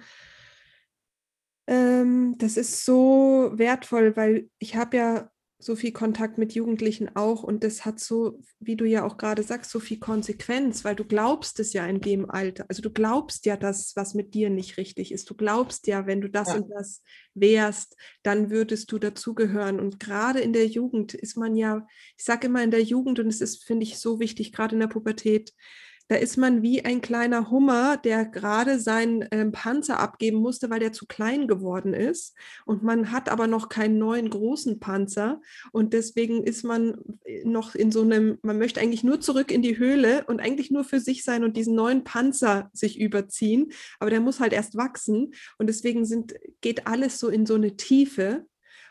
[1.66, 5.30] ähm, das ist so wertvoll, weil ich habe ja
[5.64, 9.42] so viel Kontakt mit Jugendlichen auch und das hat so, wie du ja auch gerade
[9.42, 12.66] sagst, so viel Konsequenz, weil du glaubst es ja in dem Alter.
[12.68, 15.30] Also du glaubst ja das, was mit dir nicht richtig ist.
[15.30, 16.56] Du glaubst ja, wenn du das ja.
[16.56, 17.02] und das
[17.34, 19.80] wärst, dann würdest du dazugehören.
[19.80, 21.86] Und gerade in der Jugend ist man ja,
[22.16, 24.80] ich sage immer in der Jugend und es ist, finde ich, so wichtig, gerade in
[24.80, 25.52] der Pubertät,
[26.08, 30.80] da ist man wie ein kleiner Hummer, der gerade seinen ähm, Panzer abgeben musste, weil
[30.80, 32.36] der zu klein geworden ist.
[32.66, 35.40] Und man hat aber noch keinen neuen großen Panzer.
[35.72, 39.62] Und deswegen ist man äh, noch in so einem, man möchte eigentlich nur zurück in
[39.62, 43.72] die Höhle und eigentlich nur für sich sein und diesen neuen Panzer sich überziehen.
[43.98, 45.32] Aber der muss halt erst wachsen.
[45.58, 48.44] Und deswegen sind, geht alles so in so eine Tiefe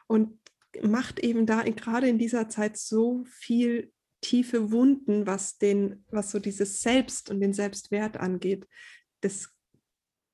[0.08, 0.40] und
[0.82, 3.92] macht eben da gerade in dieser Zeit so viel
[4.24, 8.68] tiefe Wunden, was den, was so dieses Selbst und den Selbstwert angeht.
[9.22, 9.54] Das,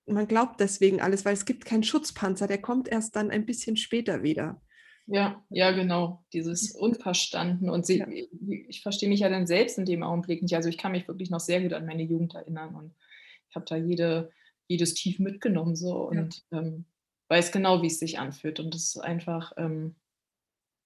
[0.06, 3.76] man glaubt deswegen alles, weil es gibt keinen Schutzpanzer, der kommt erst dann ein bisschen
[3.76, 4.62] später wieder.
[5.12, 6.24] Ja, ja, genau.
[6.34, 7.70] Dieses Unverstanden.
[7.70, 8.08] Und sie, ja.
[8.68, 10.56] ich verstehe mich ja dann selbst in dem Augenblick nicht.
[10.56, 12.94] Also ich kann mich wirklich noch sehr gut an meine Jugend erinnern und
[13.50, 14.32] ich habe da jede,
[14.68, 16.60] jedes Tief mitgenommen so und ja.
[16.60, 16.86] ähm,
[17.28, 18.60] weiß genau, wie es sich anfühlt.
[18.60, 19.96] Und das ist einfach, ähm,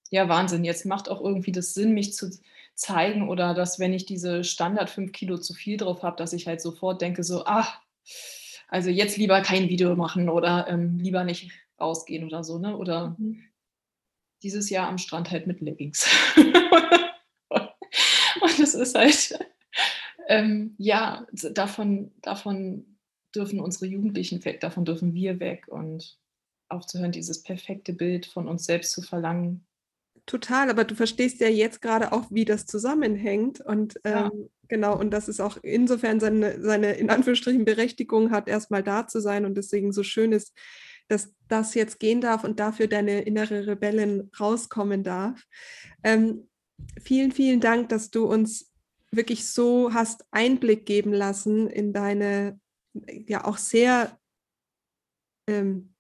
[0.10, 0.64] ja, Wahnsinn.
[0.64, 2.30] Jetzt macht auch irgendwie das Sinn, mich zu,
[2.76, 6.48] zeigen oder dass, wenn ich diese Standard 5 Kilo zu viel drauf habe, dass ich
[6.48, 7.80] halt sofort denke, so, ach,
[8.68, 12.76] also jetzt lieber kein Video machen oder ähm, lieber nicht rausgehen oder so, ne?
[12.78, 13.44] Oder mhm.
[14.42, 16.10] dieses Jahr am Strand halt mit Leggings.
[18.42, 19.40] Und es ist halt,
[20.28, 22.98] ähm, ja, davon, davon
[23.36, 26.18] dürfen unsere Jugendlichen weg, davon dürfen wir weg und
[26.70, 29.66] aufzuhören, dieses perfekte Bild von uns selbst zu verlangen,
[30.26, 33.62] total, aber du verstehst ja jetzt gerade auch, wie das zusammenhängt.
[33.62, 34.32] Und ähm, ja.
[34.68, 39.20] genau, und dass es auch insofern seine, seine in Anführungsstrichen Berechtigung hat, erstmal da zu
[39.20, 40.54] sein und deswegen so schön ist,
[41.08, 45.44] dass das jetzt gehen darf und dafür deine innere Rebellin rauskommen darf.
[46.04, 46.48] Ähm,
[47.02, 48.72] vielen, vielen Dank, dass du uns
[49.12, 52.60] wirklich so hast Einblick geben lassen in deine
[53.28, 54.18] ja auch sehr
[55.48, 55.94] ähm,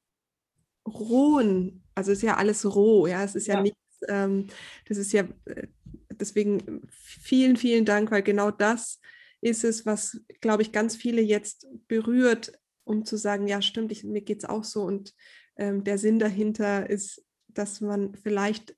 [0.87, 3.61] rohen, also ist ja alles roh, ja, es ist ja, ja.
[3.61, 3.75] nicht
[4.09, 4.47] ähm,
[4.87, 5.67] das ist ja äh,
[6.09, 8.99] deswegen vielen, vielen Dank, weil genau das
[9.41, 12.53] ist es, was, glaube ich, ganz viele jetzt berührt,
[12.85, 14.83] um zu sagen, ja, stimmt, ich, mir geht es auch so.
[14.83, 15.13] Und
[15.57, 18.75] ähm, der Sinn dahinter ist, dass man vielleicht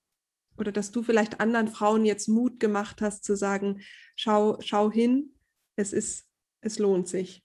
[0.57, 3.81] oder dass du vielleicht anderen Frauen jetzt Mut gemacht hast, zu sagen,
[4.15, 5.33] schau, schau hin,
[5.75, 6.29] es ist,
[6.61, 7.44] es lohnt sich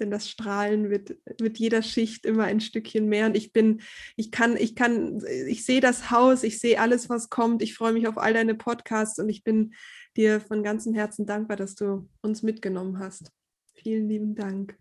[0.00, 3.26] denn das Strahlen wird mit jeder Schicht immer ein Stückchen mehr.
[3.26, 3.80] Und ich bin,
[4.16, 7.62] ich kann, ich kann, ich sehe das Haus, ich sehe alles, was kommt.
[7.62, 9.74] Ich freue mich auf all deine Podcasts und ich bin
[10.16, 13.32] dir von ganzem Herzen dankbar, dass du uns mitgenommen hast.
[13.74, 14.78] Vielen lieben Dank.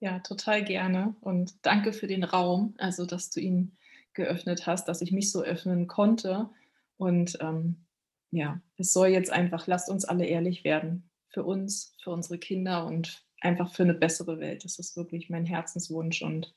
[0.00, 3.76] Ja, total gerne und danke für den Raum, also dass du ihn
[4.14, 6.50] geöffnet hast, dass ich mich so öffnen konnte.
[6.96, 7.86] Und ähm,
[8.30, 11.08] ja, es soll jetzt einfach, lasst uns alle ehrlich werden.
[11.28, 14.64] Für uns, für unsere Kinder und einfach für eine bessere Welt.
[14.64, 16.54] Das ist wirklich mein Herzenswunsch und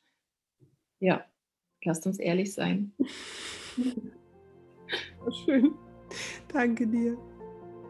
[0.99, 1.25] ja,
[1.83, 2.93] lasst uns ehrlich sein.
[5.45, 5.73] Schön.
[6.47, 7.17] Danke dir.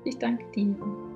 [0.05, 1.14] Ich danke dir.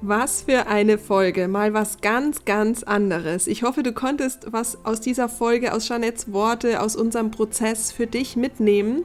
[0.00, 3.48] Was für eine Folge, mal was ganz, ganz anderes.
[3.48, 8.06] Ich hoffe, du konntest was aus dieser Folge, aus Jeanettes Worte, aus unserem Prozess für
[8.06, 9.04] dich mitnehmen.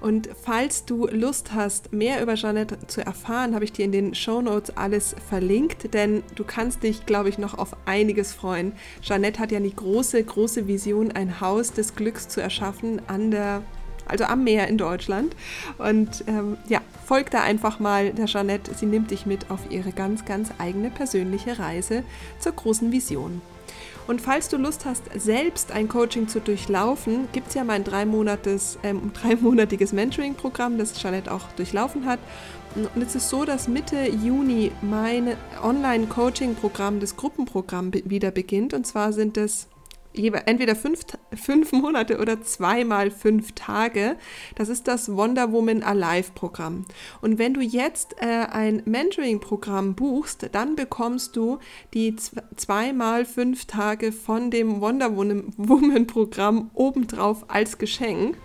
[0.00, 4.14] Und falls du Lust hast, mehr über Jeanette zu erfahren, habe ich dir in den
[4.14, 8.74] Show Notes alles verlinkt, denn du kannst dich, glaube ich, noch auf einiges freuen.
[9.02, 13.64] Jeanette hat ja die große, große Vision, ein Haus des Glücks zu erschaffen an der
[14.08, 15.34] also am Meer in Deutschland.
[15.78, 18.74] Und ähm, ja, folg da einfach mal der Jeanette.
[18.74, 22.02] Sie nimmt dich mit auf ihre ganz, ganz eigene persönliche Reise
[22.38, 23.40] zur großen Vision.
[24.08, 28.78] Und falls du Lust hast, selbst ein Coaching zu durchlaufen, gibt es ja mein dreimonatiges,
[28.82, 32.18] ähm, dreimonatiges Mentoring-Programm, das Jeanette auch durchlaufen hat.
[32.74, 38.72] Und es ist so, dass Mitte Juni mein Online-Coaching-Programm, das Gruppenprogramm, wieder beginnt.
[38.72, 39.68] Und zwar sind es
[40.18, 41.00] entweder fünf,
[41.34, 44.16] fünf Monate oder zweimal fünf Tage.
[44.54, 46.84] Das ist das Wonder Woman Alive Programm.
[47.20, 51.58] Und wenn du jetzt äh, ein Mentoring-Programm buchst, dann bekommst du
[51.94, 52.16] die
[52.56, 58.36] zweimal fünf Tage von dem Wonder Woman Programm obendrauf als Geschenk.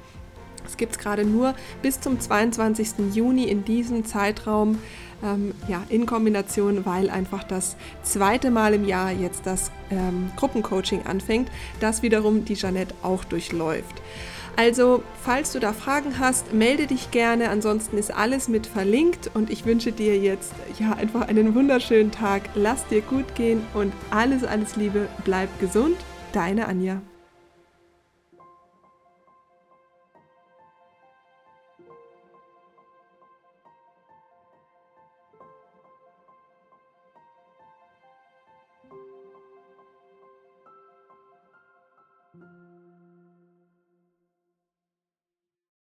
[0.66, 3.14] Es gibt es gerade nur bis zum 22.
[3.14, 4.80] Juni in diesem Zeitraum
[5.24, 11.04] ähm, ja, in Kombination, weil einfach das zweite Mal im Jahr jetzt das ähm, Gruppencoaching
[11.06, 14.02] anfängt, das wiederum die Jeanette auch durchläuft.
[14.56, 17.50] Also, falls du da Fragen hast, melde dich gerne.
[17.50, 22.44] Ansonsten ist alles mit verlinkt und ich wünsche dir jetzt ja einfach einen wunderschönen Tag.
[22.54, 25.08] Lass dir gut gehen und alles, alles Liebe.
[25.26, 25.98] Bleib gesund.
[26.34, 27.02] Deine Anja.